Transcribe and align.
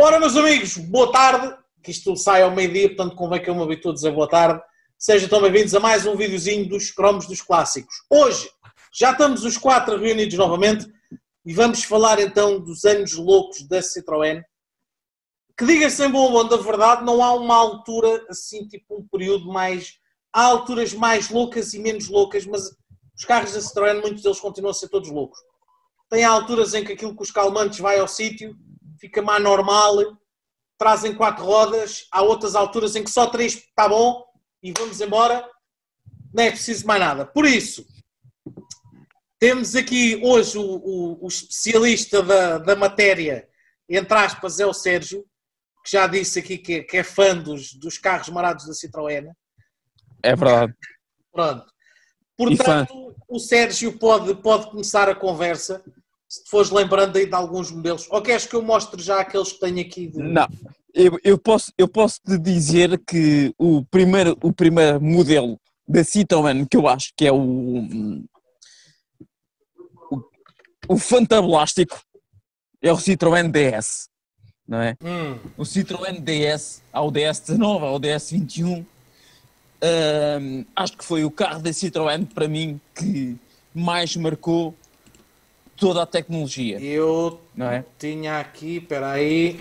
Ora, 0.00 0.20
meus 0.20 0.36
amigos, 0.36 0.76
boa 0.76 1.10
tarde. 1.10 1.56
Que 1.82 1.90
isto 1.90 2.14
sai 2.14 2.42
ao 2.42 2.54
meio-dia, 2.54 2.86
portanto 2.86 3.16
convém 3.16 3.42
que 3.42 3.50
eu 3.50 3.54
me 3.56 3.64
habitue 3.64 4.06
a 4.06 4.12
boa 4.12 4.28
tarde. 4.28 4.62
Sejam 4.96 5.28
tão 5.28 5.42
bem-vindos 5.42 5.74
a 5.74 5.80
mais 5.80 6.06
um 6.06 6.14
videozinho 6.14 6.68
dos 6.68 6.92
cromos 6.92 7.26
dos 7.26 7.42
clássicos. 7.42 7.92
Hoje, 8.08 8.48
já 8.96 9.10
estamos 9.10 9.42
os 9.42 9.58
quatro 9.58 9.98
reunidos 9.98 10.38
novamente 10.38 10.86
e 11.44 11.52
vamos 11.52 11.82
falar 11.82 12.20
então 12.20 12.60
dos 12.60 12.84
anos 12.84 13.14
loucos 13.14 13.66
da 13.66 13.80
Citroën. 13.80 14.40
Que 15.58 15.66
diga-se 15.66 16.06
em 16.06 16.10
bom 16.12 16.46
da 16.46 16.58
verdade, 16.58 17.04
não 17.04 17.20
há 17.20 17.34
uma 17.34 17.56
altura 17.56 18.24
assim, 18.28 18.68
tipo 18.68 19.00
um 19.00 19.08
período 19.08 19.48
mais... 19.48 19.94
Há 20.32 20.44
alturas 20.44 20.94
mais 20.94 21.28
loucas 21.28 21.74
e 21.74 21.80
menos 21.80 22.08
loucas, 22.08 22.46
mas 22.46 22.70
os 23.16 23.24
carros 23.24 23.52
da 23.52 23.58
Citroën, 23.58 24.00
muitos 24.00 24.22
deles 24.22 24.38
continuam 24.38 24.70
a 24.70 24.74
ser 24.74 24.90
todos 24.90 25.10
loucos. 25.10 25.40
Tem 26.08 26.22
alturas 26.22 26.72
em 26.72 26.84
que 26.84 26.92
aquilo 26.92 27.16
com 27.16 27.24
os 27.24 27.32
calmantes 27.32 27.80
vai 27.80 27.98
ao 27.98 28.06
sítio, 28.06 28.56
fica 28.98 29.22
mais 29.22 29.42
normal, 29.42 29.96
trazem 30.78 31.14
quatro 31.14 31.44
rodas, 31.44 32.06
há 32.12 32.22
outras 32.22 32.54
alturas 32.54 32.94
em 32.94 33.04
que 33.04 33.10
só 33.10 33.26
três 33.26 33.54
está 33.54 33.88
bom 33.88 34.24
e 34.62 34.72
vamos 34.72 35.00
embora, 35.00 35.48
não 36.32 36.44
é 36.44 36.50
preciso 36.50 36.86
mais 36.86 37.00
nada. 37.00 37.26
Por 37.26 37.46
isso, 37.46 37.86
temos 39.38 39.74
aqui 39.74 40.20
hoje 40.22 40.58
o, 40.58 40.62
o, 40.62 41.24
o 41.24 41.28
especialista 41.28 42.22
da, 42.22 42.58
da 42.58 42.76
matéria, 42.76 43.48
entre 43.88 44.18
aspas, 44.18 44.60
é 44.60 44.66
o 44.66 44.72
Sérgio, 44.72 45.24
que 45.84 45.92
já 45.92 46.06
disse 46.06 46.38
aqui 46.38 46.58
que, 46.58 46.82
que 46.82 46.96
é 46.98 47.02
fã 47.02 47.36
dos, 47.36 47.72
dos 47.74 47.98
carros 47.98 48.28
marados 48.28 48.66
da 48.66 48.72
Citroën. 48.72 49.30
É 50.22 50.36
verdade. 50.36 50.74
Pronto. 51.32 51.66
Portanto, 52.36 53.16
o 53.28 53.38
Sérgio 53.38 53.98
pode, 53.98 54.34
pode 54.42 54.70
começar 54.70 55.08
a 55.08 55.14
conversa, 55.14 55.82
se 56.28 56.44
te 56.44 56.50
fores 56.50 56.70
lembrando 56.70 57.16
aí 57.16 57.26
de 57.26 57.34
alguns 57.34 57.70
modelos. 57.70 58.06
Ou 58.10 58.20
queres 58.20 58.44
que 58.46 58.54
eu 58.54 58.62
mostre 58.62 59.02
já 59.02 59.20
aqueles 59.20 59.52
que 59.52 59.60
tenho 59.60 59.80
aqui? 59.80 60.08
De... 60.08 60.18
Não, 60.18 60.46
eu, 60.94 61.18
eu, 61.24 61.38
posso, 61.38 61.72
eu 61.78 61.88
posso 61.88 62.20
te 62.20 62.38
dizer 62.38 63.00
que 63.06 63.54
o 63.58 63.82
primeiro, 63.84 64.36
o 64.42 64.52
primeiro 64.52 65.00
modelo 65.00 65.58
da 65.86 66.02
Citroën 66.02 66.66
que 66.70 66.76
eu 66.76 66.86
acho 66.86 67.12
que 67.16 67.26
é 67.26 67.32
o, 67.32 67.38
o, 70.10 70.22
o 70.88 70.98
fantablástico 70.98 71.98
é 72.82 72.92
o 72.92 72.96
Citroën 72.96 73.50
DS, 73.50 74.08
não 74.66 74.82
é? 74.82 74.96
Hum. 75.02 75.38
O 75.56 75.62
Citroën 75.62 76.20
DS, 76.20 76.82
ao 76.92 77.10
DS19, 77.10 77.82
ao 77.82 77.98
DS21, 77.98 78.84
hum, 78.84 80.64
acho 80.76 80.96
que 80.96 81.04
foi 81.04 81.24
o 81.24 81.30
carro 81.30 81.62
da 81.62 81.70
Citroën 81.70 82.26
para 82.26 82.46
mim 82.46 82.78
que 82.94 83.34
mais 83.74 84.14
marcou 84.14 84.74
toda 85.78 86.02
a 86.02 86.06
tecnologia, 86.06 86.78
Eu 86.80 87.40
não 87.54 87.66
é? 87.66 87.84
tinha 87.98 88.40
aqui, 88.40 88.78
espera 88.78 89.12
aí. 89.12 89.60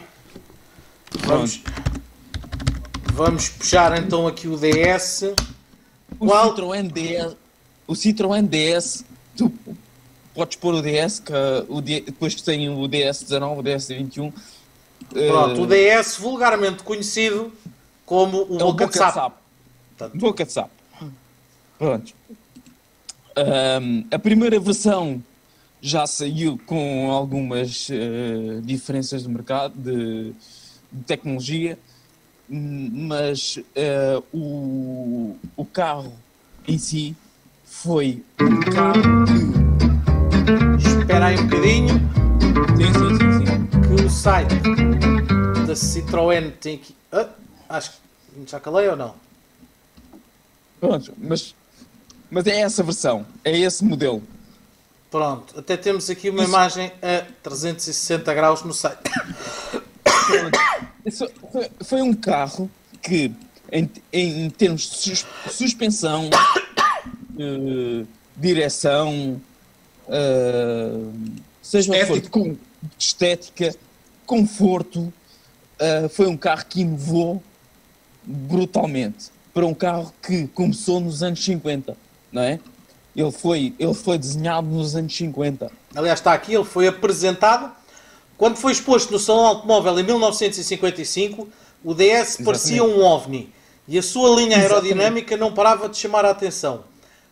Vamos, 1.26 1.62
vamos 3.14 3.50
puxar 3.50 3.98
então 3.98 4.28
aqui 4.28 4.48
o 4.48 4.58
DS. 4.58 5.34
O 6.20 6.26
Qual? 6.28 6.56
Citroën 6.56 6.88
DS, 6.88 7.36
o 7.86 7.94
Citroën 7.94 8.46
DS, 8.48 9.06
tu 9.36 9.52
podes 10.34 10.58
pôr 10.58 10.74
o 10.74 10.82
DS, 10.82 11.20
que 11.20 11.34
o 11.70 11.82
D, 11.82 12.02
depois 12.02 12.34
que 12.34 12.44
tem 12.44 12.70
o 12.70 12.80
DS19, 12.88 13.60
o 13.60 13.64
DS21. 13.64 14.34
Pronto, 15.10 15.60
eh, 15.60 15.62
o 15.62 15.66
DS 15.68 16.18
vulgarmente 16.18 16.84
conhecido 16.84 17.52
como 18.06 18.46
o 18.50 18.60
é 18.60 18.64
o 18.64 18.74
Boca 18.74 18.88
de 18.88 18.98
Sapo. 18.98 19.36
Portanto, 19.98 20.20
Boca 20.20 20.46
de 20.46 20.52
sapo. 20.52 20.72
Pronto. 21.78 22.14
Ahm, 23.36 24.06
a 24.12 24.18
primeira 24.18 24.60
versão 24.60 25.22
já 25.82 26.08
saiu 26.08 26.60
com 26.66 27.12
algumas 27.12 27.90
eh, 27.92 28.62
diferenças 28.64 29.24
de 29.24 29.30
mercado, 29.30 29.74
de, 29.76 30.34
de 30.92 31.04
tecnologia, 31.04 31.78
mas 32.50 33.60
eh, 33.76 34.22
o, 34.34 35.36
o 35.56 35.66
carro 35.66 36.14
em 36.68 36.78
si 36.78 37.16
foi 37.64 38.24
um 38.42 38.60
carro 38.72 39.26
que. 40.78 40.88
espera 40.88 41.28
aí 41.28 41.38
um 41.38 41.48
bocadinho 41.48 42.08
Sim, 42.78 42.94
sim, 42.94 43.18
sim, 43.18 43.46
sim. 43.46 43.98
que 43.98 44.04
o 44.04 44.10
site 44.10 44.56
da 45.68 45.74
Citroën 45.74 46.52
tem 46.60 46.76
aqui. 46.76 46.96
Ah, 47.12 47.30
acho 47.70 47.92
que 47.92 48.50
já 48.50 48.60
calei 48.60 48.88
ou 48.88 48.96
não? 48.96 49.16
Pronto, 50.80 51.14
mas, 51.18 51.56
mas 52.30 52.46
é 52.48 52.62
essa 52.62 52.84
versão, 52.84 53.26
é 53.44 53.58
esse 53.58 53.84
modelo. 53.84 54.22
Pronto, 55.10 55.58
até 55.60 55.78
temos 55.78 56.10
aqui 56.10 56.30
uma 56.30 56.42
Isso. 56.44 56.52
imagem 56.52 56.92
a 57.02 57.26
360 57.42 58.34
graus 58.34 58.62
no 58.64 58.74
site. 58.74 59.00
Isso 61.06 61.26
foi, 61.52 61.72
foi 61.82 62.02
um 62.02 62.14
carro 62.14 62.70
que, 63.02 63.32
em, 63.72 63.90
em 64.12 64.50
termos 64.50 64.90
de 64.90 64.98
sus- 64.98 65.26
suspensão, 65.50 66.30
eh, 67.40 68.06
direção, 68.36 69.40
eh, 70.10 70.92
seja 71.62 71.92
o 71.92 71.96
que 72.22 72.30
for, 72.30 72.56
estética, 73.00 73.74
conforto, 74.26 75.12
eh, 75.80 76.10
foi 76.10 76.28
um 76.28 76.36
carro 76.36 76.66
que 76.66 76.82
inovou 76.82 77.42
brutalmente 78.24 79.28
para 79.54 79.66
um 79.66 79.74
carro 79.74 80.14
que 80.22 80.48
começou 80.48 81.00
nos 81.00 81.24
anos 81.24 81.44
50, 81.44 81.96
não 82.32 82.42
é? 82.42 82.60
Ele 83.18 83.32
foi, 83.32 83.74
ele 83.80 83.96
foi 83.96 84.16
desenhado 84.20 84.68
nos 84.68 84.96
anos 84.96 85.18
50. 85.18 85.72
Aliás, 85.96 86.20
está 86.20 86.34
aqui, 86.34 86.54
ele 86.54 86.64
foi 86.64 86.88
apresentado 86.88 87.72
quando 88.38 88.58
foi 88.58 88.72
exposto 88.72 89.12
no 89.12 89.18
Salão 89.18 89.48
Automóvel 89.48 90.00
em 90.00 90.04
1955. 90.04 91.50
O 91.84 91.96
DS 91.96 92.38
parecia 92.46 92.84
um 92.84 93.04
OVNI 93.04 93.52
e 93.88 93.98
a 93.98 94.04
sua 94.04 94.30
linha 94.36 94.58
Exatamente. 94.58 94.72
aerodinâmica 94.72 95.36
não 95.36 95.52
parava 95.52 95.90
de 95.90 95.98
chamar 95.98 96.26
a 96.26 96.30
atenção. 96.30 96.84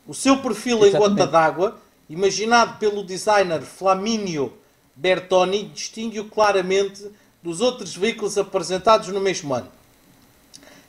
O 0.08 0.14
seu 0.14 0.38
perfil 0.38 0.80
em 0.80 0.90
Exatamente. 0.90 1.18
gota 1.18 1.28
d'água, 1.28 1.78
imaginado 2.10 2.80
pelo 2.80 3.04
designer 3.04 3.62
Flaminio 3.62 4.54
Bertoni, 4.96 5.66
distingue-o 5.66 6.26
claramente 6.26 7.06
dos 7.44 7.62
outros 7.62 7.96
veículos 7.96 8.40
apresentados 8.40 9.10
no 9.10 9.22
mesmo 9.22 9.54
ano. 9.54 9.68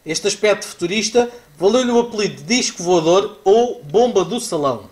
Este 0.07 0.29
aspecto 0.29 0.65
futurista 0.65 1.29
valeu-lhe 1.59 1.91
o 1.91 1.99
apelido 1.99 2.37
de 2.37 2.43
disco 2.45 2.83
voador 2.83 3.41
ou 3.45 3.83
bomba 3.83 4.25
do 4.25 4.39
salão. 4.39 4.89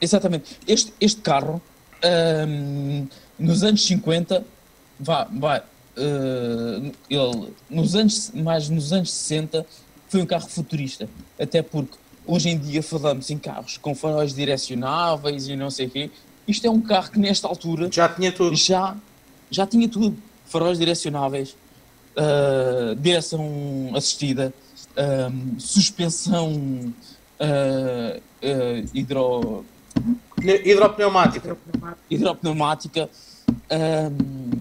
Exatamente. 0.00 0.58
Este, 0.66 0.92
este 0.98 1.20
carro, 1.20 1.60
ahm, 2.02 3.06
nos 3.38 3.62
anos 3.62 3.84
50, 3.84 4.44
vai, 4.98 5.26
vai, 5.30 5.62
ah, 5.98 6.92
ele, 7.10 7.52
nos 7.68 7.94
anos, 7.94 8.30
mais 8.32 8.68
nos 8.68 8.92
anos 8.92 9.12
60, 9.12 9.66
foi 10.08 10.22
um 10.22 10.26
carro 10.26 10.48
futurista. 10.48 11.08
Até 11.38 11.60
porque 11.60 11.98
hoje 12.26 12.48
em 12.48 12.58
dia 12.58 12.82
falamos 12.82 13.30
em 13.30 13.38
carros 13.38 13.76
com 13.76 13.94
faróis 13.94 14.32
direcionáveis 14.34 15.48
e 15.48 15.56
não 15.56 15.70
sei 15.70 15.86
o 15.86 15.90
quê. 15.90 16.10
Isto 16.46 16.66
é 16.66 16.70
um 16.70 16.80
carro 16.80 17.10
que 17.10 17.18
nesta 17.18 17.46
altura 17.46 17.90
Já 17.92 18.08
tinha 18.08 18.32
tudo. 18.32 18.56
já, 18.56 18.96
já 19.50 19.66
tinha 19.66 19.86
tudo. 19.88 20.16
Faróis 20.46 20.78
direcionáveis, 20.78 21.54
ah, 22.18 22.94
direção 22.98 23.90
assistida, 23.94 24.52
ahm, 24.96 25.58
suspensão 25.58 26.92
ah, 27.40 28.18
ah, 28.42 28.84
hidro, 28.92 29.64
Hidropneumática. 30.42 31.56
hidropneumática. 32.10 33.08
ahm, 33.70 34.58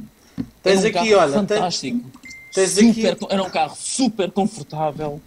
Tens 0.64 0.84
um 0.84 0.88
aqui, 0.88 1.14
olha, 1.14 1.34
fantástico. 1.34 2.06
tens 2.54 2.72
Super- 2.72 3.12
aqui- 3.14 3.26
Era 3.30 3.44
um 3.44 3.50
carro 3.50 3.76
super 3.80 4.32
confortável. 4.32 5.22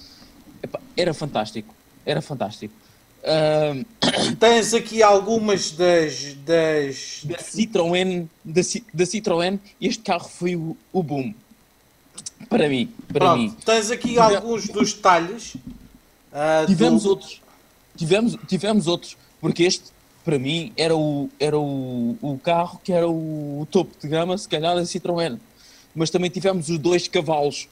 Epá, 0.63 0.79
era 0.97 1.15
fantástico. 1.15 1.75
Era 2.05 2.21
fantástico. 2.21 2.75
Ahm, 3.25 3.85
Tens 4.39 4.73
aqui 4.75 5.03
algumas 5.03 5.71
das. 5.73 6.35
das 6.45 7.21
da 7.25 7.37
Citroën, 7.37 8.27
da, 8.45 8.61
da 8.95 9.05
Citroën, 9.05 9.59
este 9.81 10.03
carro 10.03 10.29
foi 10.29 10.57
o, 10.57 10.77
o 10.93 11.03
boom. 11.03 11.33
Para 12.51 12.69
mim, 12.69 12.93
para 13.13 13.37
mim. 13.37 13.49
pronto, 13.51 13.65
tens 13.65 13.91
aqui 13.93 14.09
Tive- 14.09 14.19
alguns 14.21 14.69
dos 14.69 14.93
detalhes. 14.93 15.57
ah, 16.33 16.65
Tivemos 16.67 17.05
do- 17.05 17.11
outros. 17.11 17.41
Tivemos, 17.97 18.37
tivemos 18.49 18.87
outros. 18.89 19.17
Porque 19.41 19.63
este, 19.63 19.85
para 20.25 20.37
mim, 20.39 20.73
era 20.77 20.95
o, 20.97 21.31
era 21.39 21.57
o, 21.57 22.19
o 22.21 22.39
carro 22.43 22.81
que 22.83 22.93
era 22.93 23.09
o, 23.09 23.61
topo 23.71 23.97
de 23.99 24.09
gama, 24.09 24.37
se 24.37 24.49
calhar, 24.49 24.75
da 24.75 24.83
Citroën. 24.83 25.39
Mas 25.95 26.11
também 26.11 26.29
tivemos 26.29 26.69
os 26.69 26.77
dois 26.79 27.07
cavalos. 27.07 27.69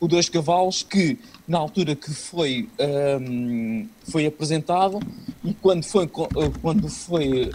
O 0.00 0.08
dois 0.08 0.28
cavalos 0.28 0.82
que, 0.82 1.18
na 1.46 1.58
altura 1.58 1.94
que 1.94 2.10
foi, 2.10 2.68
ahm, 2.78 3.86
foi 4.10 4.24
apresentado, 4.26 5.00
e 5.44 5.52
quando 5.54 5.82
foi, 5.84 6.04
eh, 6.04 6.50
quando 6.62 6.88
foi 6.88 7.50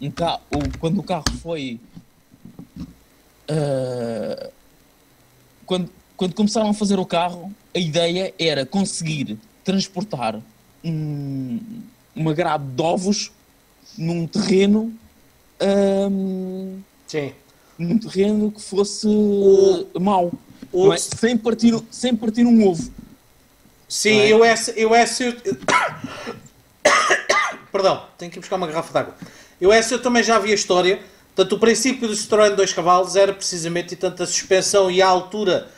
um 0.00 0.10
o- 0.50 0.78
quando 0.80 0.98
o 0.98 1.02
carro 1.02 1.24
foi 1.42 1.78
ah, 3.48 4.50
quando, 5.70 5.88
quando 6.16 6.34
começaram 6.34 6.68
a 6.70 6.74
fazer 6.74 6.98
o 6.98 7.06
carro, 7.06 7.54
a 7.72 7.78
ideia 7.78 8.34
era 8.36 8.66
conseguir 8.66 9.38
transportar 9.64 10.40
um- 10.82 11.60
uma 12.12 12.34
grade 12.34 12.64
de 12.64 12.82
ovos 12.82 13.30
num 13.96 14.26
terreno 14.26 14.92
hum, 16.10 16.80
Sim. 17.06 17.32
num 17.78 17.96
terreno 17.98 18.50
que 18.50 18.60
fosse 18.60 19.06
O- 19.06 19.86
mau. 20.00 20.32
o- 20.72 20.92
é? 20.92 20.98
sem, 20.98 21.36
partir, 21.36 21.80
sem 21.88 22.16
partir 22.16 22.44
um 22.44 22.66
ovo. 22.66 22.90
Sim, 23.88 24.18
é? 24.18 24.32
eu 24.32 24.42
essa, 24.42 24.72
eu 24.72 24.92
essa. 24.92 25.22
eu- 25.22 25.36
Perdão, 27.70 28.06
tenho 28.18 28.32
que 28.32 28.38
ir 28.38 28.40
buscar 28.40 28.56
uma 28.56 28.66
garrafa 28.66 28.92
d'água. 28.92 29.14
Eu 29.60 29.72
essa 29.72 29.94
eu 29.94 30.02
também 30.02 30.24
já 30.24 30.36
vi 30.40 30.50
a 30.50 30.54
história. 30.54 31.00
Portanto, 31.34 31.52
o 31.54 31.58
princípio 31.58 32.08
do 32.08 32.14
Citroën 32.14 32.50
de 32.50 32.56
dois 32.56 32.72
cavalos 32.72 33.16
era 33.16 33.32
precisamente 33.32 33.92
e 33.94 33.96
tanto 33.96 34.22
a 34.22 34.26
suspensão 34.26 34.90
e 34.90 35.00
a 35.00 35.06
altura, 35.08 35.68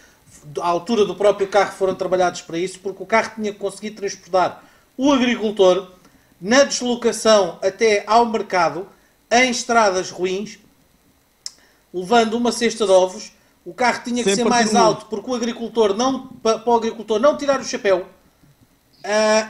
a 0.60 0.66
altura 0.66 1.04
do 1.04 1.14
próprio 1.14 1.46
carro 1.48 1.72
foram 1.72 1.94
trabalhados 1.94 2.40
para 2.40 2.58
isso, 2.58 2.78
porque 2.80 3.02
o 3.02 3.06
carro 3.06 3.32
tinha 3.36 3.52
que 3.52 3.58
conseguir 3.58 3.90
transportar 3.92 4.64
o 4.96 5.12
agricultor 5.12 5.88
na 6.40 6.64
deslocação 6.64 7.58
até 7.62 8.02
ao 8.06 8.26
mercado 8.26 8.88
em 9.30 9.50
estradas 9.50 10.10
ruins, 10.10 10.58
levando 11.92 12.34
uma 12.34 12.50
cesta 12.52 12.84
de 12.86 12.92
ovos. 12.92 13.32
O 13.64 13.72
carro 13.72 14.02
tinha 14.02 14.24
que 14.24 14.30
Sem 14.30 14.36
ser 14.36 14.44
mais 14.44 14.74
alto 14.74 15.06
porque 15.06 15.30
o 15.30 15.34
agricultor 15.34 15.94
não 15.94 16.26
pa- 16.26 16.58
para 16.58 16.72
o 16.72 16.76
agricultor 16.76 17.20
não 17.20 17.36
tirar 17.36 17.60
o 17.60 17.64
chapéu. 17.64 18.06
Ah, 19.04 19.46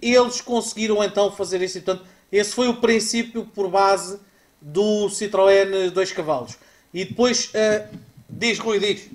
e 0.00 0.14
eles 0.14 0.40
conseguiram 0.40 1.02
então 1.02 1.32
fazer 1.32 1.60
isso. 1.62 1.80
Portanto, 1.80 2.06
esse 2.30 2.52
foi 2.54 2.68
o 2.68 2.76
princípio 2.76 3.44
por 3.46 3.68
base 3.68 4.20
do 4.60 5.08
Citroën 5.08 5.90
2 5.90 6.12
cavalos. 6.12 6.56
E 6.92 7.04
depois 7.04 7.50
ah, 7.54 7.88
diz 8.28 8.58
Rui, 8.58 8.78
diz. 8.78 9.08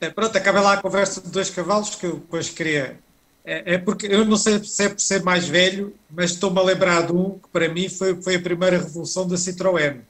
É, 0.00 0.10
pronto, 0.10 0.36
acabei 0.36 0.60
lá 0.60 0.74
a 0.74 0.82
conversa 0.82 1.20
de 1.20 1.30
dois 1.30 1.50
cavalos 1.50 1.94
que 1.94 2.06
eu 2.06 2.16
depois 2.16 2.50
queria. 2.50 2.98
É, 3.44 3.74
é 3.74 3.78
porque 3.78 4.06
eu 4.06 4.24
não 4.24 4.36
sei 4.36 4.62
se 4.62 4.84
é 4.84 4.88
por 4.88 5.00
ser 5.00 5.22
mais 5.22 5.46
velho, 5.46 5.94
mas 6.10 6.32
estou-me 6.32 6.58
a 6.58 6.62
lembrar 6.62 7.06
de 7.06 7.12
um 7.12 7.38
que 7.38 7.48
para 7.48 7.68
mim 7.68 7.88
foi, 7.88 8.20
foi 8.20 8.36
a 8.36 8.40
primeira 8.40 8.78
revolução 8.78 9.26
da 9.26 9.36
Citroën, 9.36 10.00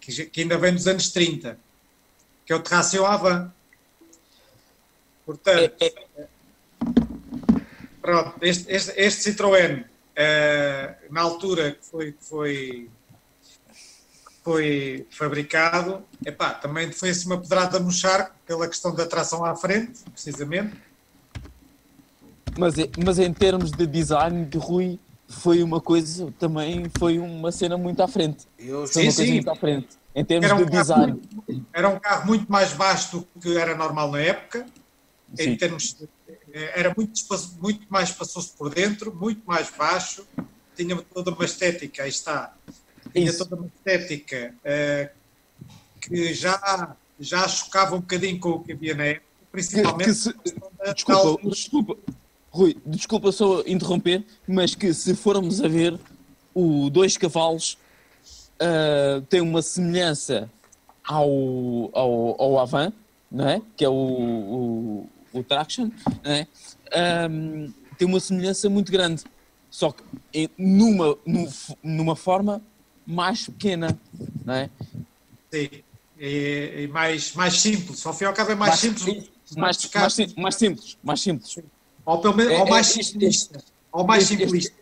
que, 0.00 0.26
que 0.26 0.40
ainda 0.42 0.56
vem 0.58 0.74
dos 0.74 0.86
anos 0.86 1.10
30, 1.10 1.58
que 2.46 2.52
é 2.52 2.56
o 2.56 2.60
Terracio 2.60 3.04
Avant. 3.04 3.48
Portanto, 5.26 5.74
É, 5.80 5.92
pronto, 8.00 8.34
este, 8.42 8.72
este, 8.72 8.92
este 8.96 9.32
Citroën, 9.32 9.84
na 11.10 11.20
altura 11.20 11.72
que 11.72 11.84
foi, 11.86 12.12
que 12.12 12.24
foi, 12.24 12.90
foi 14.42 15.06
fabricado, 15.10 16.04
epá, 16.24 16.54
também 16.54 16.90
foi 16.92 17.10
assim 17.10 17.26
uma 17.26 17.40
pedrada 17.40 17.78
no 17.78 17.90
charco 17.90 18.34
pela 18.46 18.68
questão 18.68 18.94
da 18.94 19.06
tração 19.06 19.44
à 19.44 19.54
frente, 19.56 20.00
precisamente. 20.12 20.74
Mas, 22.58 22.74
mas 22.96 23.18
em 23.18 23.32
termos 23.32 23.72
de 23.72 23.86
design 23.86 24.44
de 24.46 24.58
Rui, 24.58 24.98
foi 25.28 25.62
uma 25.62 25.80
coisa, 25.80 26.30
também 26.32 26.88
foi 26.88 27.18
uma 27.18 27.52
cena 27.52 27.78
muito 27.78 28.02
à 28.02 28.08
frente. 28.08 28.46
Eu, 28.58 28.86
Foi 28.86 29.02
uma 29.02 29.12
Sim, 29.12 29.16
coisa 29.16 29.24
sim. 29.24 29.32
muito 29.34 29.50
à 29.50 29.54
frente. 29.56 29.88
Em 30.14 30.24
termos 30.24 30.50
Era 30.50 30.56
um, 30.56 30.64
de 30.64 30.70
carro 30.70 30.78
design. 30.82 31.12
muito, 31.12 31.66
era 31.72 31.88
um 31.88 32.00
carro 32.00 32.26
muito 32.26 32.50
mais 32.50 32.72
baixo 32.72 33.18
do 33.18 33.40
que 33.40 33.56
era 33.56 33.76
normal 33.76 34.10
na 34.10 34.20
época, 34.20 34.66
em 35.38 35.44
Sim. 35.44 35.56
termos 35.56 35.94
de- 35.94 36.08
era 36.52 36.92
muito, 36.96 37.14
espaço- 37.14 37.58
muito 37.60 37.86
mais 37.88 38.10
espaçoso 38.10 38.52
por 38.56 38.72
dentro, 38.74 39.14
muito 39.14 39.42
mais 39.46 39.70
baixo, 39.70 40.26
tinha 40.76 40.96
toda 40.96 41.30
uma 41.30 41.44
estética, 41.44 42.02
aí 42.04 42.08
está, 42.08 42.54
tinha 43.12 43.28
Isso. 43.28 43.38
toda 43.38 43.56
uma 43.56 43.66
estética 43.68 44.54
eh, 44.64 45.10
que 46.00 46.32
já, 46.34 46.96
já 47.18 47.46
chocava 47.48 47.96
um 47.96 48.00
bocadinho 48.00 48.38
com 48.40 48.50
o 48.50 48.60
que 48.64 48.72
havia 48.72 48.94
na 48.94 49.04
época, 49.04 49.26
principalmente 49.52 50.04
que 50.04 50.14
se- 50.14 50.32
da- 50.32 50.84
da 50.86 50.92
Desculpa, 50.92 51.48
desculpa, 51.50 51.96
Rui, 52.50 52.76
desculpa 52.86 53.30
só 53.32 53.62
interromper, 53.66 54.24
mas 54.48 54.74
que 54.74 54.92
se 54.94 55.14
formos 55.14 55.60
a 55.60 55.68
ver, 55.68 55.98
o 56.54 56.88
dois 56.90 57.16
cavalos 57.16 57.76
ah, 58.58 59.22
tem 59.28 59.40
uma 59.40 59.62
semelhança 59.62 60.50
ao, 61.06 61.28
ao, 61.92 62.40
ao 62.42 62.58
Avant, 62.58 62.92
não 63.30 63.48
é? 63.48 63.62
que 63.76 63.84
é 63.84 63.88
o, 63.88 63.92
o, 63.92 65.08
o 65.32 65.42
Traction, 65.42 65.90
não 66.24 66.30
é? 66.32 66.46
Ahm, 66.92 67.72
tem 67.98 68.06
uma 68.08 68.18
semelhança 68.20 68.68
muito 68.68 68.90
grande, 68.90 69.22
só 69.70 69.92
que 69.92 70.02
em- 70.34 70.48
numa, 70.58 71.16
nu- 71.26 71.48
numa 71.82 72.16
forma 72.16 72.62
mais 73.06 73.46
pequena, 73.46 73.98
não 74.44 74.54
é? 74.54 74.70
Sim, 75.52 75.68
e, 76.18 76.82
e 76.84 76.88
mais, 76.88 77.32
mais 77.34 77.60
simples, 77.60 78.04
ao 78.06 78.12
fim 78.14 78.24
e 78.24 78.26
ao 78.26 78.32
cabo 78.34 78.52
é 78.52 78.54
mais, 78.54 78.78
simples. 78.78 79.04
mais, 79.56 79.78
os 79.78 79.90
mais, 79.94 80.14
sim- 80.14 80.34
mais 80.36 80.54
simples, 80.56 80.98
mais 81.02 81.20
simples. 81.20 81.58
Ou 82.04 82.18
pelo 82.20 82.36
menos 82.36 82.52
É- 82.52 82.58
ou 82.58 82.68
mais 82.68 82.96
é- 82.96 83.00
este- 83.00 83.12
simplista. 83.12 83.64
Ou 83.92 84.04
mais 84.06 84.22
este- 84.30 84.36
simplista. 84.44 84.80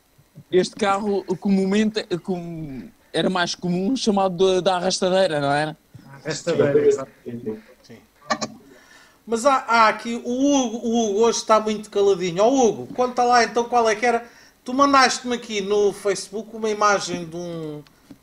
Este 0.53 0.75
carro 0.77 1.25
comumente 1.37 2.03
com- 2.23 2.89
era 3.13 3.29
mais 3.29 3.55
comum 3.55 3.97
chamado 3.97 4.37
da- 4.37 4.61
da 4.61 4.77
arrastadeira, 4.77 5.41
não 5.41 5.51
era? 5.53 5.77
Esta 6.25 6.55
beira, 6.55 6.87
exato. 6.87 7.11
Mas 9.29 9.45
há, 9.45 9.57
há 9.69 9.89
aqui, 9.89 10.15
o 10.25 10.31
Hugo, 10.31 10.79
o 10.79 11.11
Hugo 11.11 11.21
hoje 11.21 11.37
está 11.37 11.61
muito 11.61 11.91
caladinho. 11.91 12.43
Ó 12.43 12.49
Hugo, 12.49 12.87
conta 12.95 13.23
lá 13.23 13.45
então 13.45 13.65
qual 13.65 13.87
é 13.87 13.95
que 13.95 14.07
era. 14.07 14.27
Tu 14.65 14.73
mandaste-me 14.73 15.35
aqui 15.35 15.61
no 15.61 15.93
Facebook 15.93 16.57
uma 16.57 16.71
imagem 16.71 17.27
de 17.27 17.37
um. 17.37 17.83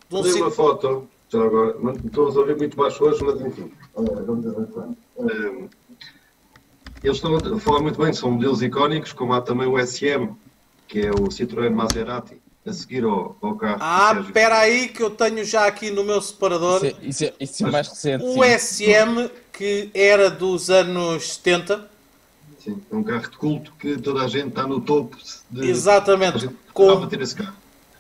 De 0.10 0.16
um 0.16 0.22
Dei 0.24 0.34
uma 0.34 0.50
foto, 0.50 1.08
já 1.30 1.44
agora, 1.44 1.78
estou 2.04 2.28
a 2.28 2.32
ouvir 2.32 2.58
muito 2.58 2.76
baixo 2.76 3.04
hoje, 3.04 3.24
mas 3.24 3.40
enfim. 3.40 3.72
eh, 3.98 4.22
vamos 4.26 4.48
avançar. 4.48 4.90
Eh, 5.20 5.68
Eles 7.04 7.18
estão 7.18 7.36
a 7.36 7.60
falar 7.60 7.82
muito 7.82 8.02
bem, 8.02 8.12
são 8.12 8.32
modelos 8.32 8.64
icónicos, 8.64 9.14
como 9.14 9.34
há 9.34 9.42
também 9.42 9.68
o 9.68 9.78
SM, 9.78 10.30
que 10.88 11.02
é 11.02 11.12
o 11.12 11.30
Citroën 11.30 11.70
Maserati, 11.70 12.42
a 12.66 12.74
seguir 12.74 13.04
ao, 13.04 13.38
ao 13.42 13.56
carro. 13.56 13.78
Ah, 13.80 14.18
espera 14.26 14.58
aí 14.60 14.88
que 14.88 15.02
eu 15.04 15.12
tenho 15.12 15.44
já 15.46 15.68
aqui 15.68 15.92
no 15.92 16.04
meu 16.04 16.20
separador 16.22 16.84
Isso 16.84 16.86
é, 16.86 17.08
isso 17.08 17.24
é- 17.26 17.34
isso 17.40 17.68
é 17.68 17.72
mais 17.72 17.88
recente. 17.88 18.24
o 18.24 18.34
sim. 18.58 18.86
SM 18.86 19.30
que 19.54 19.90
era 19.94 20.30
dos 20.30 20.70
anos 20.70 21.34
70. 21.36 21.90
Sim, 22.60 22.82
é 22.92 22.96
um 22.96 23.04
carro 23.04 23.30
de 23.30 23.38
culto 23.38 23.72
que 23.80 23.98
toda 23.98 24.24
a 24.24 24.28
gente 24.28 24.48
está 24.50 24.66
no 24.66 24.82
topo 24.82 25.16
de. 25.52 25.62
a 25.62 25.66
Exatamente. 25.66 26.40
gente 26.40 26.56
Com, 26.74 26.86
gostava 26.88 27.06
de 27.06 27.12
ter 27.18 27.22
esse 27.24 27.36
carro. 27.36 27.56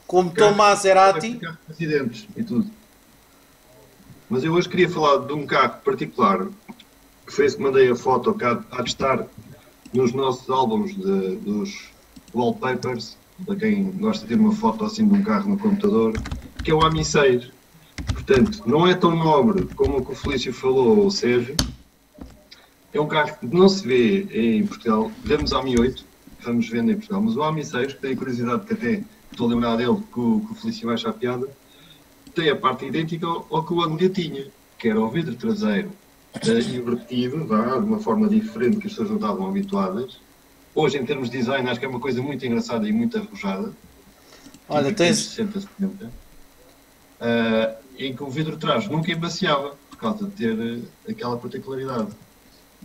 com 0.07 0.23
motor 0.23 0.55
Maserati. 0.55 1.35
Carro 1.35 1.57
de 1.67 1.73
acidentes 1.73 2.27
e 2.35 2.43
tudo. 2.43 2.69
Mas 4.27 4.43
eu 4.43 4.53
hoje 4.53 4.67
queria 4.67 4.89
falar 4.89 5.25
de 5.27 5.33
um 5.33 5.45
carro 5.45 5.79
particular, 5.85 6.47
que 7.27 7.31
foi 7.31 7.45
esse 7.45 7.55
que 7.55 7.61
mandei 7.61 7.89
a 7.91 7.95
foto 7.95 8.33
que 8.33 8.43
há, 8.43 8.59
há 8.71 8.81
de 8.81 8.89
estar 8.89 9.27
nos 9.93 10.11
nossos 10.13 10.49
álbuns 10.49 10.95
de- 10.95 11.35
dos 11.37 11.89
wallpapers, 12.33 13.15
para 13.43 13.55
quem 13.55 13.91
gosta 13.91 14.25
de 14.25 14.33
ter 14.33 14.39
uma 14.39 14.53
foto 14.53 14.85
assim 14.85 15.07
de 15.07 15.13
um 15.13 15.23
carro 15.23 15.49
no 15.49 15.57
computador, 15.57 16.13
que 16.63 16.71
é 16.71 16.73
o 16.73 16.83
AMI 16.83 17.03
6. 17.03 17.51
Portanto, 18.13 18.63
não 18.65 18.87
é 18.87 18.93
tão 18.93 19.15
nobre 19.15 19.65
como 19.75 19.97
o 19.97 20.05
que 20.05 20.11
o 20.11 20.15
Felício 20.15 20.53
falou, 20.53 20.99
ou 20.99 21.11
Sérgio. 21.11 21.55
É 22.93 22.99
um 22.99 23.07
carro 23.07 23.37
que 23.39 23.45
não 23.47 23.67
se 23.67 23.85
vê 23.85 24.21
em 24.31 24.65
Portugal. 24.65 25.11
Vemos 25.23 25.51
o 25.51 25.57
AMI 25.57 25.79
8, 25.79 26.05
vamos 26.43 26.69
vendo 26.69 26.91
em 26.91 26.95
Portugal, 26.95 27.21
mas 27.21 27.35
o 27.35 27.43
AMI 27.43 27.65
6, 27.65 27.93
que 27.93 28.01
tenho 28.01 28.17
curiosidade 28.17 28.65
que 28.65 28.73
até 28.73 29.03
estou 29.31 29.47
a 29.47 29.49
lembrar 29.49 29.75
dele, 29.75 29.97
que 30.13 30.19
o, 30.19 30.41
que 30.41 30.51
o 30.51 30.55
Felício 30.55 30.85
vai 30.85 30.95
achar 30.95 31.13
piada, 31.13 31.47
tem 32.33 32.49
a 32.49 32.55
parte 32.55 32.85
idêntica 32.85 33.25
ao, 33.25 33.45
ao 33.49 33.63
que 33.65 33.73
o 33.73 33.81
Anglia 33.81 34.09
tinha, 34.09 34.47
que 34.77 34.89
era 34.89 34.99
o 34.99 35.09
vidro 35.09 35.35
traseiro 35.35 35.91
invertido, 36.43 37.45
de 37.45 37.53
uma 37.53 37.99
forma 37.99 38.27
diferente 38.27 38.77
que 38.77 38.87
as 38.87 38.93
pessoas 38.93 39.09
não 39.09 39.15
estavam 39.17 39.47
habituadas. 39.47 40.19
Hoje, 40.75 40.97
em 40.97 41.05
termos 41.05 41.29
de 41.29 41.37
design, 41.37 41.67
acho 41.69 41.79
que 41.79 41.85
é 41.85 41.89
uma 41.89 41.99
coisa 42.01 42.21
muito 42.21 42.45
engraçada 42.45 42.87
e 42.87 42.91
muito 42.91 43.17
arrojada. 43.17 43.71
Olha, 44.67 44.83
dos 44.89 44.95
tens. 44.95 45.17
60, 45.17 45.61
70. 45.61 46.11
eh, 47.21 47.75
em 47.97 48.13
que 48.15 48.21
o 48.23 48.29
vidro 48.29 48.53
de 48.53 48.59
trás 48.59 48.87
nunca 48.89 49.11
embaciava, 49.11 49.75
por 49.89 49.97
causa 49.97 50.25
de 50.25 50.31
ter 50.31 50.59
eh, 51.07 51.11
aquela 51.11 51.37
particularidade. 51.37 52.09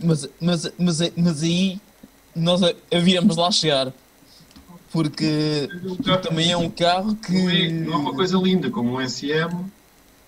Mas, 0.01 0.27
mas, 0.39 0.71
mas, 0.79 0.99
mas 1.17 1.43
aí 1.43 1.79
nós 2.35 2.63
a- 2.63 2.73
havíamos 2.93 3.35
lá 3.35 3.51
chegar. 3.51 3.91
Porque 4.91 5.69
também 6.21 6.51
é 6.51 6.57
um 6.57 6.69
carro 6.69 7.15
que. 7.15 7.31
Não 7.31 7.49
é, 7.49 7.69
não 7.69 7.93
é 7.93 7.97
uma 7.97 8.13
coisa 8.13 8.37
linda 8.37 8.69
como 8.69 8.97
um 8.97 9.01
SM 9.07 9.49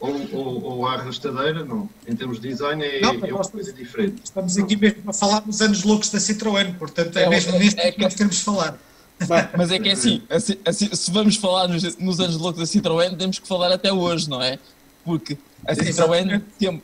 ou, 0.04 0.28
ou, 0.34 0.64
ou 0.64 0.88
a 0.88 0.94
arrastadeira, 0.96 1.64
não. 1.64 1.90
Em 2.08 2.14
termos 2.16 2.40
de 2.40 2.50
design 2.50 2.84
é, 2.84 3.00
Não, 3.00 3.12
é 3.12 3.18
mas 3.18 3.30
uma 3.30 3.38
nós- 3.38 3.50
coisa 3.50 3.72
diferente. 3.72 4.22
Estamos 4.24 4.58
aqui 4.58 4.76
mesmo 4.76 5.10
a 5.10 5.14
falar 5.14 5.40
dos 5.40 5.62
anos 5.62 5.84
loucos 5.84 6.10
da 6.10 6.20
Citroën, 6.20 6.76
portanto 6.78 7.16
é, 7.18 7.24
É, 7.24 7.30
mesmo 7.30 7.56
é- 7.56 7.60
neste 7.60 7.80
é 7.80 7.92
que 7.92 8.02
nós 8.02 8.12
que- 8.14 8.18
queremos 8.18 8.40
falar. 8.40 8.78
Bem, 9.20 9.48
Mas 9.58 9.72
é 9.72 9.80
que 9.80 9.88
é 9.88 9.94
assim, 9.94 10.22
assim- 10.30 10.58
assim, 10.66 10.90
se 10.94 11.10
vamos 11.12 11.38
falar 11.38 11.68
nos, 11.70 11.96
nos 11.98 12.20
anos 12.20 12.36
loucos 12.36 12.60
da 12.60 12.66
Citroën, 12.66 13.16
temos 13.16 13.40
que 13.40 13.48
falar 13.48 13.72
até 13.72 13.94
hoje, 13.94 14.30
não 14.30 14.42
é? 14.42 14.60
Porque 15.06 15.38
a 15.66 15.74
Citroën 15.74 16.42
sempre, 16.60 16.84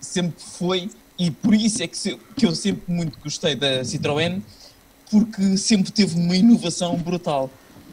sempre 0.00 0.34
foi, 0.38 0.90
e 1.18 1.30
por 1.32 1.54
isso 1.54 1.82
é 1.82 1.88
que, 1.88 1.98
se- 1.98 2.18
que 2.36 2.46
eu 2.46 2.54
sempre 2.54 2.82
muito 2.86 3.18
gostei 3.18 3.56
da 3.56 3.82
Citroën, 3.82 4.40
porque 5.10 5.56
sempre 5.56 5.90
teve 5.90 6.14
uma 6.16 6.36
inovação 6.36 6.96
brutal. 6.96 7.50